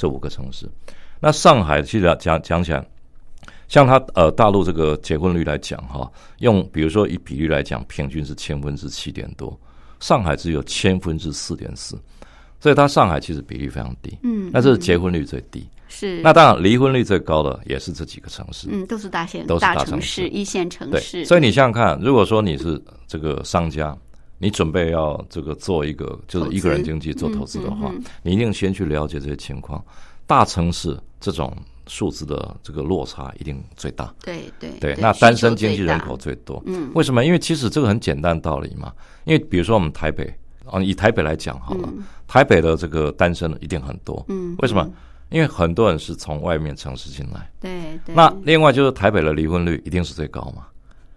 [0.00, 0.66] 这五个城市。
[1.20, 2.82] 那上海其实讲讲起来，
[3.68, 9.54] 像它呃大陆这个结婚率来讲哈，用比如说以比率来讲，平均是千分之七点多，
[10.00, 11.94] 上海只有千分之四点四，
[12.58, 14.16] 所以它上海其实比例非常低。
[14.22, 15.68] 嗯，那这是结婚率最低。
[15.92, 18.68] 是那当然离婚率最高的也是这几个城市。
[18.70, 23.94] 嗯，都是大县都是大城城市一线城对，市，所以你想想看，如果说你是这个商家，
[24.42, 29.84] 你准备要这个做一个就是一个人经济做投资的话，你一定先去了解这些情况。
[30.26, 31.54] 大城市这种
[31.86, 34.14] 数字的这个落差一定最大。
[34.22, 36.62] 对对对，那单身经济人口最多。
[36.64, 37.22] 嗯，为什么？
[37.22, 38.90] 因为其实这个很简单道理嘛。
[39.24, 40.32] 因为比如说我们台北
[40.64, 41.92] 啊，以台北来讲好了，
[42.26, 44.24] 台北的这个单身一定很多。
[44.28, 44.92] 嗯，为什么嗯？
[45.30, 47.50] 因为很多人是从外面城市进来。
[47.60, 47.70] 对
[48.06, 50.66] 对，那另外就是台北的离婚率一定是最高嘛，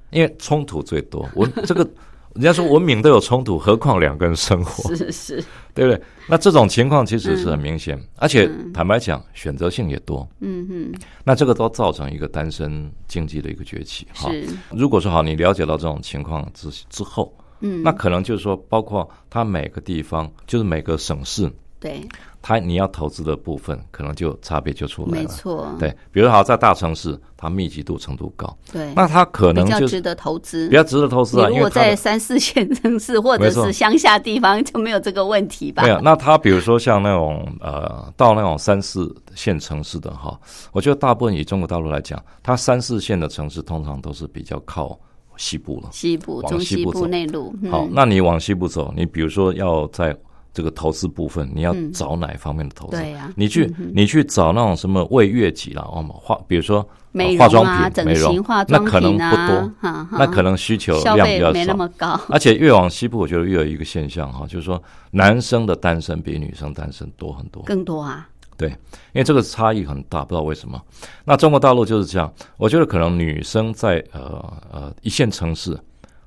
[0.10, 1.30] 因为冲突最多。
[1.34, 1.88] 我这个
[2.34, 5.36] 人家说文明都有冲突，何况两个人生活，是是，
[5.74, 6.02] 对不对？
[6.28, 10.28] 那这种情况其实是很明显，而且坦白讲，选择性也多。
[10.40, 10.92] 嗯嗯，
[11.24, 14.08] 那这个都造成一个单身经济的一个崛起。
[14.14, 21.52] 哈，是，如果说好，你了解到这种情况之之后，嗯，那可能就是说，包括它每个地方，就是每个省市，
[21.84, 22.02] 对，
[22.42, 25.18] 它你要投资的部分，可能就差别就出来了。
[25.18, 35.84] 没错，对，比如好在大城市，它密集度程度高，对，那它可能就比较值得投资，比较值得投资啊，如果在三四线城市或者是乡下地方，就没有这个问题吧？
[35.84, 36.00] 没有。
[36.00, 40.40] 那它比如说像那种呃，到那种三四线城市的哈，
[40.72, 44.98] 我觉得大部分以中国大陆来讲，它三四线的城市通常都是比较靠
[45.36, 45.90] 西部了。
[45.92, 50.16] 西部、往中西部、走内陆，嗯好，那你往西部走，你比如说要在
[50.54, 52.98] 这个投资部分，你要找哪方面的投资？
[52.98, 59.72] 嗯对呀你去、你去找那种什么为悦己啦，哦，化比如说呃美化妆容啊、品、美整形、容化，妆那可能不多，
[60.12, 61.78] 那可能需求量比较少没那少。
[61.78, 64.82] 么高，而且越往西部，我觉得越有一个现象哈，就是说
[65.12, 67.64] 男生的单身比女生单身多很多。
[67.64, 68.76] 更多啊，对，因
[69.20, 70.80] 为这个差异很大，不知道为什么。
[71.26, 75.76] 那中国大陆就是这样，我觉得可能女生在呃呃一线城市，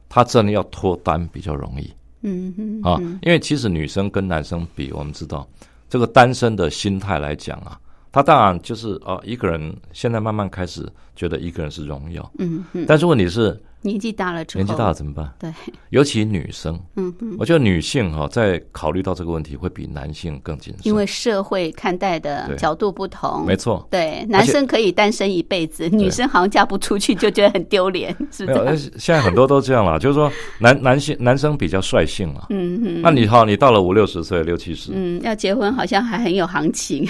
[0.09, 1.93] 她真的要脱单比较容易
[2.27, 5.49] 嗯嗯，啊，因为其实女生跟男生比，我们知道
[5.89, 15.31] 这个单身的心态来讲啊，他当然就是啊一个人现在慢慢开始觉得一个人是荣耀，嗯嗯，但是问题是年纪大了之后，年纪大了怎么办？
[15.39, 15.53] 对，
[15.91, 23.87] 尤其女生，嗯嗯，我觉得女性哈、在考虑到这个问题会比男性更谨慎，因为社会看待的角度不同，没错。
[23.91, 28.91] 对，男生可以单身一辈子，女生好像嫁不出去就觉得很丢脸，是没有，呃这样？
[28.99, 32.47] 现在很多都这样了， 就是说男男性男生比较率性了。
[32.51, 37.09] 嗯哼，那你好，你到了五六十岁、六七十，嗯，要结婚好像还很有行情，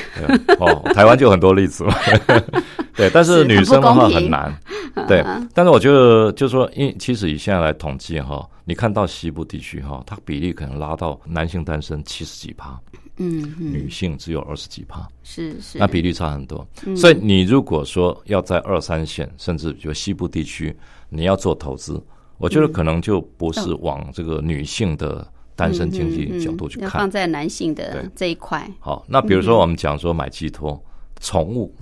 [0.60, 1.94] 哦，台湾就很多例子嘛。
[2.96, 4.54] 对，但是是女生的话很难。
[5.06, 12.80] 对，但是我觉得就是说，因其实以现在来统计哈，你看到西部地区哈，它比例可能拉到男性单身七十几趴，
[13.18, 15.06] 嗯嗯，女性只有二十几趴。
[15.22, 16.66] 是是，那比例差很多。
[16.86, 16.96] 嗯。
[16.96, 20.76] 所以你如果说要在二三线，甚至比如西部地区，
[21.08, 22.02] 你要做投资，
[22.38, 26.90] 我嗯觉得可能就不是往这个女性的单身经济角度去看。
[26.90, 28.10] 放在男性的对。
[28.14, 30.82] 这一块，好，那比如说我们讲说买寄托、
[31.20, 31.74] 宠物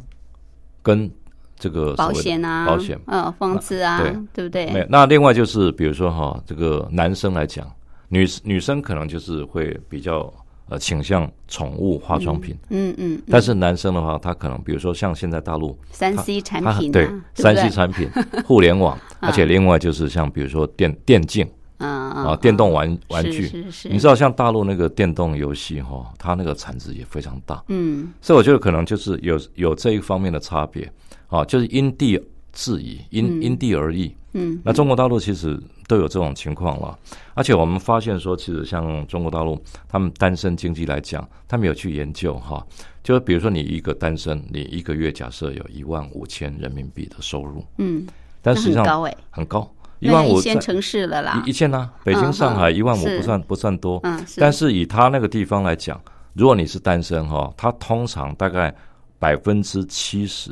[0.83, 1.11] 跟
[1.59, 2.99] 这个保险啊，保险。
[3.07, 4.13] 嗯，房子啊，对。
[4.33, 4.73] 对不对？
[4.73, 4.87] 没有。
[4.89, 7.67] 那另外就是比如说哈，这个男生来讲，
[8.09, 10.33] 女女生可能就是会比较
[10.69, 17.69] 呃倾向宠物化妆品，嗯嗯，但是男生的话，他可能比如说像现在大陆三 C 产品啊，三 C？
[17.71, 18.09] 产品、
[18.45, 21.49] 互联网，而且另外就是像比如说电电竞
[21.79, 28.13] 嗯嗯啊、电动玩玩具，是是是，你知道像大陆那个电动游戏哈，它那个产值也非常大，嗯。
[28.23, 30.91] 所以我觉得可能就是有有这一方面的差别
[31.35, 32.21] 啊，就是因地
[32.53, 34.15] 制宜，因因地而异。
[34.35, 36.97] 嗯，那中国大陆其实都有这种情况了，
[37.35, 42.65] 而且我们发现说，其实像中国大陆他们单身经济来讲，他们有去研究哈，
[43.03, 48.07] 就是比如说你一个单身，你一个月假设有一万五千人民币的收入，嗯，
[48.43, 56.01] 但实际上很高哎，很高，一万五线城市了啦一一，线呢、北京、嗯上海嗯一万五不算不算多，嗯，但是以他那个地方来讲，
[56.33, 58.75] 如果你是单身哈，他通常大概
[59.21, 60.51] 百分之七十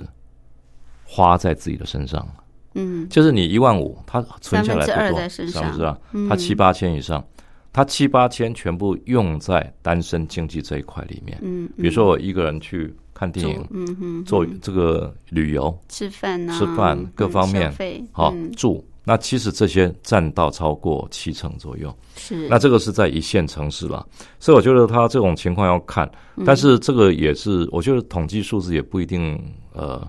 [1.13, 2.27] 花在自己的身上，
[2.75, 3.07] 嗯。
[3.11, 5.99] 就是你一万五，他存下来不多，是不是啊？
[6.13, 6.27] 嗯。
[6.27, 7.23] 他七八千以上，
[7.71, 11.39] 他七八千全部用在单身经济这一块里面。
[11.43, 17.71] 嗯，比如说我一个人去看电影，嗯哼，做这个旅游，吃饭啊，吃饭各方面
[18.11, 18.51] 好、嗯。
[18.53, 21.95] 住，那其实这些占到超过七成左右。
[22.17, 22.49] 是。
[22.49, 24.07] 那这个是在一线城市了，
[24.41, 26.45] 所以我觉得他这种情况要看，嗯。
[26.47, 29.39] 但是这个也是，我觉得统计数字也不一定
[29.75, 30.07] 呃，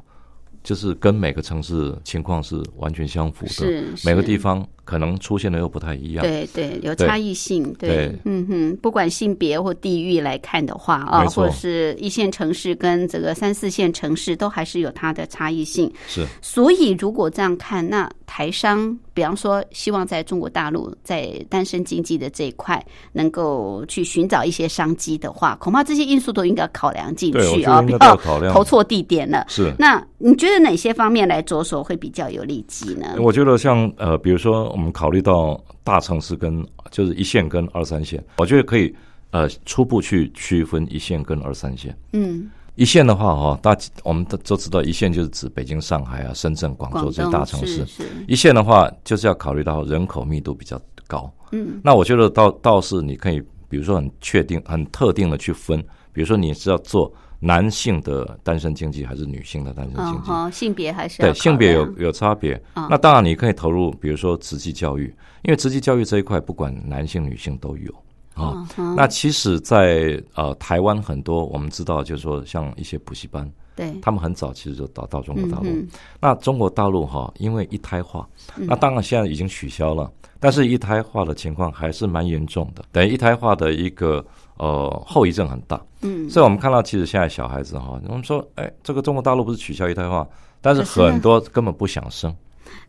[0.63, 6.23] 就是跟每个城市情况是完全相符的，每个地方可能出现的又不太一样。
[6.23, 15.91] 对对，有差异性，对对，嗯哼，不管性别或地域来看的话啊，或者是一线城市跟这个三四线城市，都还是有它的差异性。
[16.07, 29.45] 是所以如果这样看，那台商，比方说希望在中国大陆在单身经济的这一块能够去寻找一些商机的话，恐怕这些因素都应该考量进去啊，觉得应该不要都要考量投错地点了。
[29.47, 29.71] 是。
[29.77, 33.15] 那你觉得哪些方面来着手会比较有利基呢？
[33.19, 38.93] 我觉得像呃，比如说我们考虑到大城市跟就是一线跟二三线，我觉得可以
[39.31, 41.95] 呃初步去区分一线跟二三线。
[42.13, 47.85] 嗯，一线的话哈，大我们都都知道，一线就是指北京、上海啊、深圳、广州这些大城市。
[48.27, 51.31] 一线的话，就是要考虑到人口密度比较高。
[51.51, 55.79] 嗯，那我觉得倒倒是你可以，比如说很确定、很特定的去分，
[56.11, 57.13] 比如说你是要做
[57.43, 60.31] 男性的单身经济还是女性的单身经济。
[60.31, 62.55] 哦，性别还是要对，性别有有差别。
[62.75, 65.13] 嗯那当然，你可以投入，比如说职技教育，
[65.43, 67.93] 因为职技教育这一块，不管男性女性都有
[68.33, 68.65] 啊。
[68.95, 75.65] 那其实在，呃台湾很多我们知道，就是说像一些补习班，对，他们很早其实就到到中国大陆。
[75.65, 75.87] 嗯
[76.21, 78.25] 那中国大陆哈，因为一胎化，
[78.55, 84.25] 那当然现在已经取消了，但是一胎化的情况还是蛮严重的，等于一胎化的一个
[84.57, 85.81] 呃后遗症很大。
[86.01, 90.27] 嗯，所以我们看到，其实现在小孩子哈，我们说，哎，这个中国大陆不是取消一胎化，
[90.61, 92.35] 但是很多根本不想生。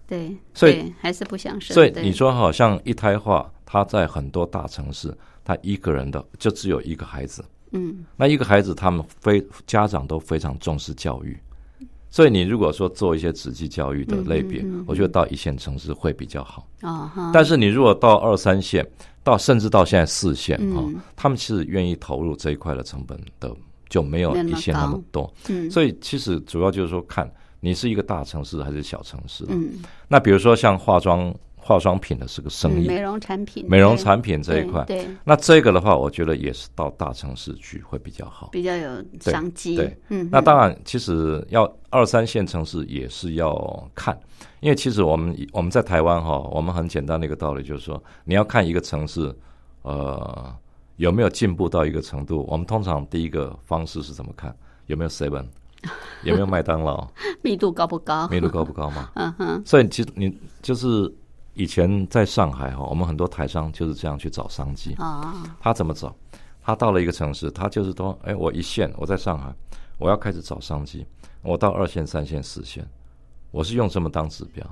[0.07, 1.73] 对，所以还是不想生。
[1.73, 7.43] 所以对你说好像一胎化，他在很多大城市，他一个人的就只有一个孩子，
[7.73, 11.39] 嗯那一个孩子他们非家长都非常重视教育，
[12.11, 16.67] 所以你如果说做一些职技教育的类别，嗯嗯嗯我觉得到一线城市会比较好。
[16.83, 18.87] 哦哈，但是你如果到二三线，
[19.25, 21.01] 到甚至到现在四线哈、嗯。
[21.17, 23.51] 他们其实愿意投入这一块的成本的
[23.89, 25.29] 就没有一线那么多。
[25.49, 25.69] 嗯。
[25.69, 29.45] 所以其实主要就是说，看你是一个大城市还是小城市。
[29.49, 29.83] 嗯。
[30.07, 38.51] 那比如说像化妆化妆品的是个生意，嗯美容产品，美容产品这一块，对，那这个的话，我觉得也是到大城市去会比较好。
[38.53, 39.75] 比较有商机。
[39.75, 44.15] 对，嗯，那当然，其实要二三线城市也是要看，
[44.65, 49.31] 因为其实我们我们在台湾哈，我们很简单的一个道理就是说，你要看一个城市，
[49.83, 50.57] 呃，
[50.97, 52.47] 有没有进步到一个程度。
[52.49, 54.57] 我们通常第一个方式是怎么看？
[54.87, 55.45] 有没有 Seven？
[56.23, 57.07] 有没有麦当劳？
[57.45, 58.27] 密度高不高？
[58.29, 59.11] 密度高不高嘛？
[59.17, 61.15] 嗯哼，所以其实你就是
[61.53, 64.95] 以前在上海哈，我们很多台商就是这样去找商机。
[64.95, 66.17] 啊，他怎么找？
[66.63, 69.55] 他到了一个城市，他就是说，哎，我一线，我在上海，
[69.99, 71.07] 我要开始找商机。
[71.43, 72.83] 我到二线、三线、四线，
[73.55, 74.67] 我是用什么当指标？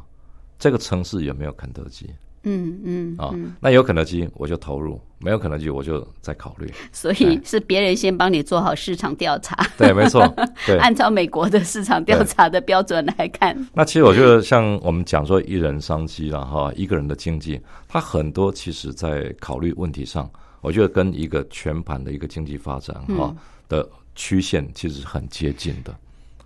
[0.58, 2.10] 这个城市有没有肯德基
[2.42, 3.30] 嗯嗯啊？
[3.32, 6.68] 嗯，那有肯德基，我就投入；没有肯德基，我就再考虑。
[6.90, 10.26] 所以是别人先帮你做好市场调查，对，没错，
[10.66, 10.76] 对。
[10.82, 13.56] 按照美国的市场调查的标准来看。
[13.72, 20.28] 那其实我觉得，像我们讲说一人商机了哈，一个人的经济，他很多其实在考虑问题上，
[20.60, 23.36] 我觉得跟一个全盘的一个经济发展哈嗯
[23.68, 25.96] 的曲线其实很接近的。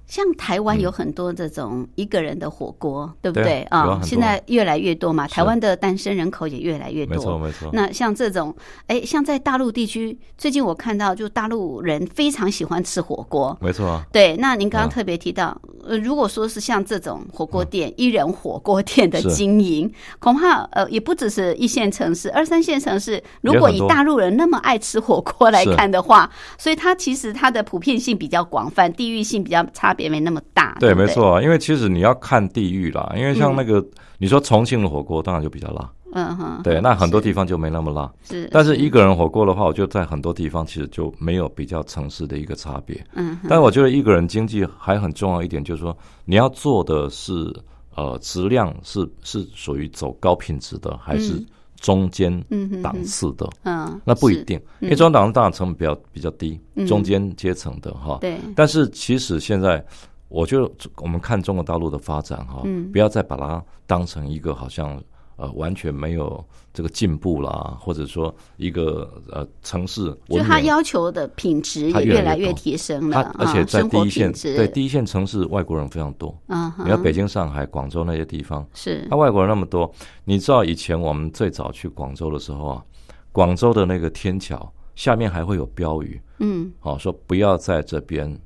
[0.06, 4.00] 像台湾有很多这种一个人的火锅，对不对对啊？
[4.02, 7.38] 现在越来越多嘛，台湾的单身人口也越来越多没错，多。
[7.38, 7.70] 没错。
[7.72, 8.54] 那像这种，
[8.86, 13.56] 哎，像在大陆地区，最近我看到，就大陆人非常喜欢吃火锅。
[13.60, 30.76] 没错啊，对，那您刚刚嗯特别提到，呃，如果说是像这种火锅店、一人火锅店的经营，恐怕呃也不只是一线城市，二三线城市，如果以大陆人那么爱吃火锅来看的话，所以它其实它的普遍性比较广泛，地域性比较差别没那么大。
[30.78, 31.06] 对，不没。
[31.08, 33.84] 错啊，因为其实你要看地域啦，因为像那个、
[34.18, 38.12] 你说重庆的火锅，当然就比较辣，嗯哼，对，那很多地方就没那么辣。
[38.22, 43.04] 是，但是一个人火锅的话，我觉得在很多地方其实就没有比较城市的一个差别。
[43.14, 47.52] 嗯哼，但我觉得一个人经济还很重要一点，就是说你要做的是
[47.94, 51.46] 呃质量是是属于走高品质的，还是嗯
[51.76, 52.44] 中间
[52.82, 53.48] 档次的？
[53.64, 58.18] 嗯，那不一定，因为中档当然成本比较比较低，嗯中间阶层的哈。
[58.20, 59.84] 对，但是其实现在，
[60.28, 65.00] 我觉得我们看中国大陆的发展哈，嗯不要再把它当成一个好像
[65.36, 70.64] 呃完全没有这个进步啦，或者说一个呃城市就它文明。
[70.66, 76.36] 要求的品质越来越提升了，它而且在第一线，对第一线城市外国人非常多。
[76.48, 79.90] 嗯哼，你看北京、上海、广州那些地方，是那外国人那么多。
[80.24, 82.84] 你知道以前我们最早去广州的时候啊，
[83.32, 88.38] 广州的那个天桥下面还会有标语，嗯哦，说不要在这边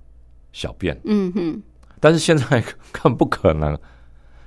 [0.53, 1.01] 小便。
[1.05, 1.63] 嗯哼
[2.01, 2.63] 但是现在
[2.93, 3.79] 更不可能，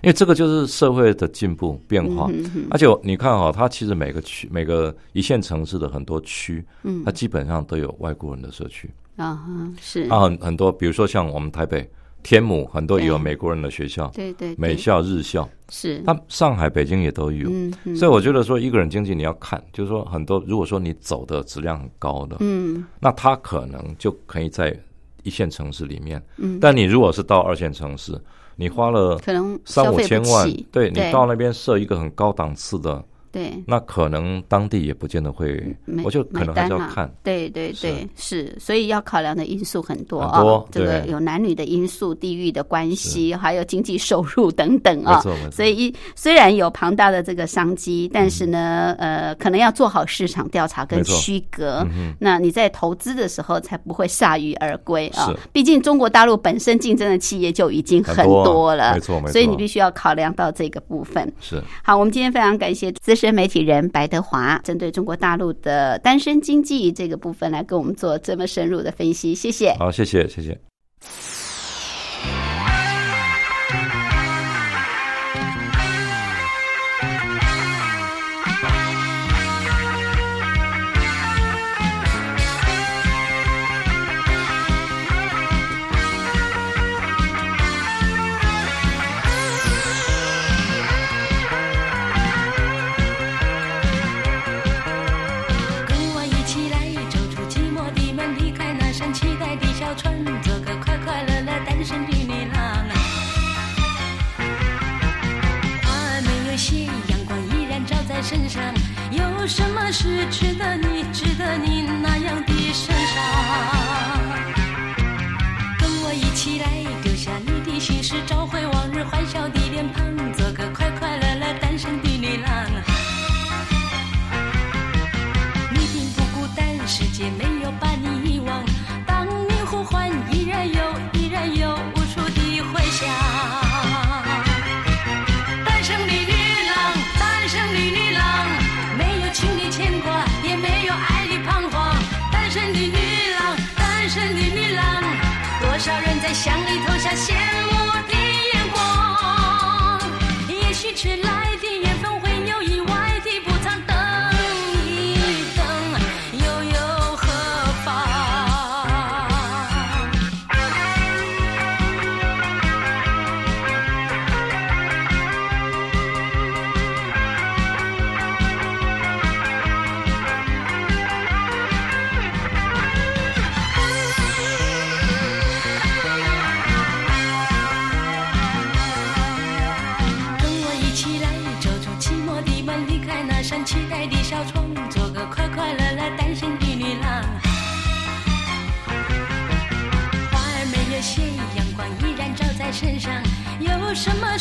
[0.04, 2.30] 因为这个就是社会的进步变化。
[2.70, 7.02] 而且你看哈、它其实每个区、每个一线城市的很多区，嗯。
[7.06, 8.90] 它基本上都有外国人的社区。
[9.16, 10.04] 啊哈是。
[10.10, 11.90] 啊很很多，比如说像我们台北，
[12.22, 14.56] 天母很多也有美国人的学校，对对，对。
[14.58, 17.50] 美校、日校，是，那上海、北京也都有。
[17.50, 22.86] 嗯嗯所以我觉得说，一个人经济你要看，就是说很多，如果说你走的质量很高的，嗯。
[23.00, 24.78] 那他可能就可以在
[25.24, 26.22] 一线城市里面。
[26.36, 28.20] 嗯，但你如果是到二线城市，
[28.56, 33.04] 你花了可能三五千万，对你到那边设一个很高档次的，
[33.34, 33.52] 对。
[33.66, 35.76] 那可能当地也不见得会，
[36.06, 37.12] 我就可能还是要看。
[37.24, 45.22] 对对对，是，所以要考量的因素很多啊，这个有男女的因素、地域的关系，还有经济收入等等啊。
[45.52, 52.14] 所以一虽然有庞大的这个商机，但是呢，呃，可能要做好市场调查跟区隔嗯。
[52.20, 55.26] 那你在投资的时候才不会铩羽而归啊。
[55.26, 55.38] 是！
[55.52, 59.32] 毕竟中国大陆本身竞争的企业就已经很多了，没错没错。
[59.32, 61.34] 所以你必须要考量到这个部分。
[61.40, 61.60] 是。
[61.84, 69.74] 好，我们今天非常感谢资深媒体人白德华，针对中国大陆的单身经济这个部分来给我们做这么深入的分析，谢谢。
[69.80, 70.60] 好，谢谢谢谢。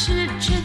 [0.04, 0.61] 是真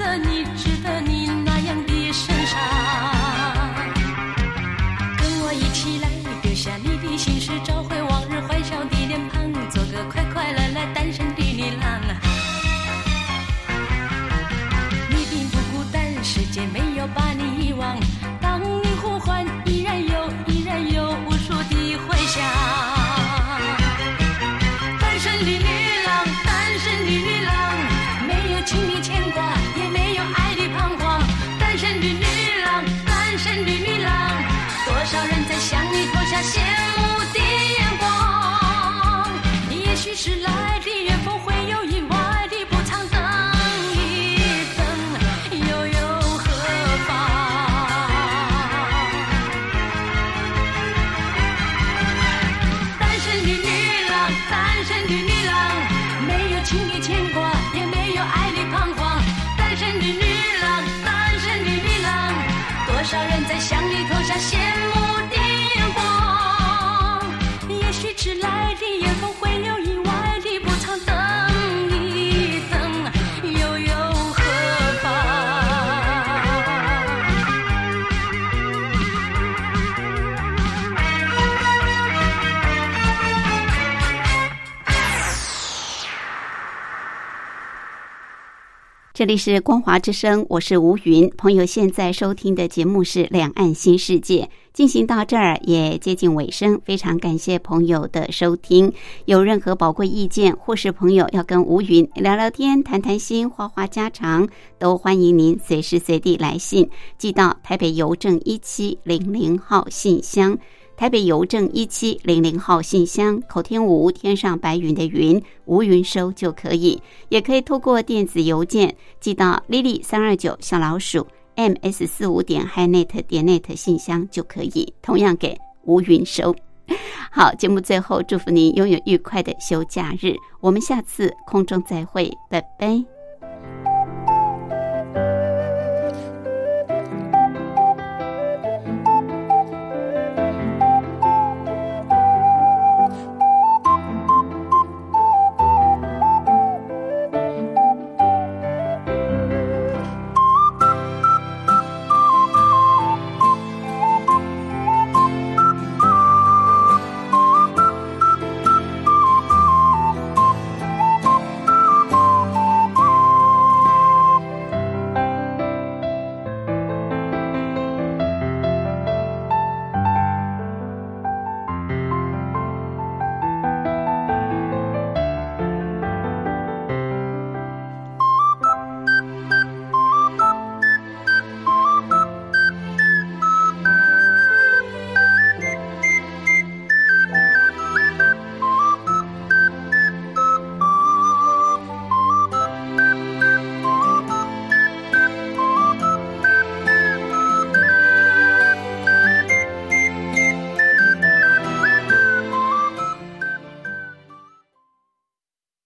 [89.17, 91.27] 这里是光华之声，我是吴云。
[91.35, 94.43] 朋友现在收听的节目是《两岸新世界》，
[94.73, 98.93] 进行到这儿也接近尾声，非常感谢朋友的收听。
[99.25, 104.47] 有任何宝贵意见，或是朋友要跟吴云聊聊天、谈谈心、话话家常，
[104.77, 106.87] 都欢迎您随时随地来信，
[107.17, 110.55] 寄到台北邮政一七零零号信箱。
[110.97, 121.25] 台北邮政一七零零号信箱，口天吴天上白云的云吴云收就可以，也可以透过电子邮件寄到 lily 三二九小老鼠
[121.55, 126.55] ms 四五点 hinet 点 net 信箱就可以，同样给吴云收。
[127.31, 133.16] 好，节目最后祝福您拥有愉快的休假日，我们下次空中再会，拜拜。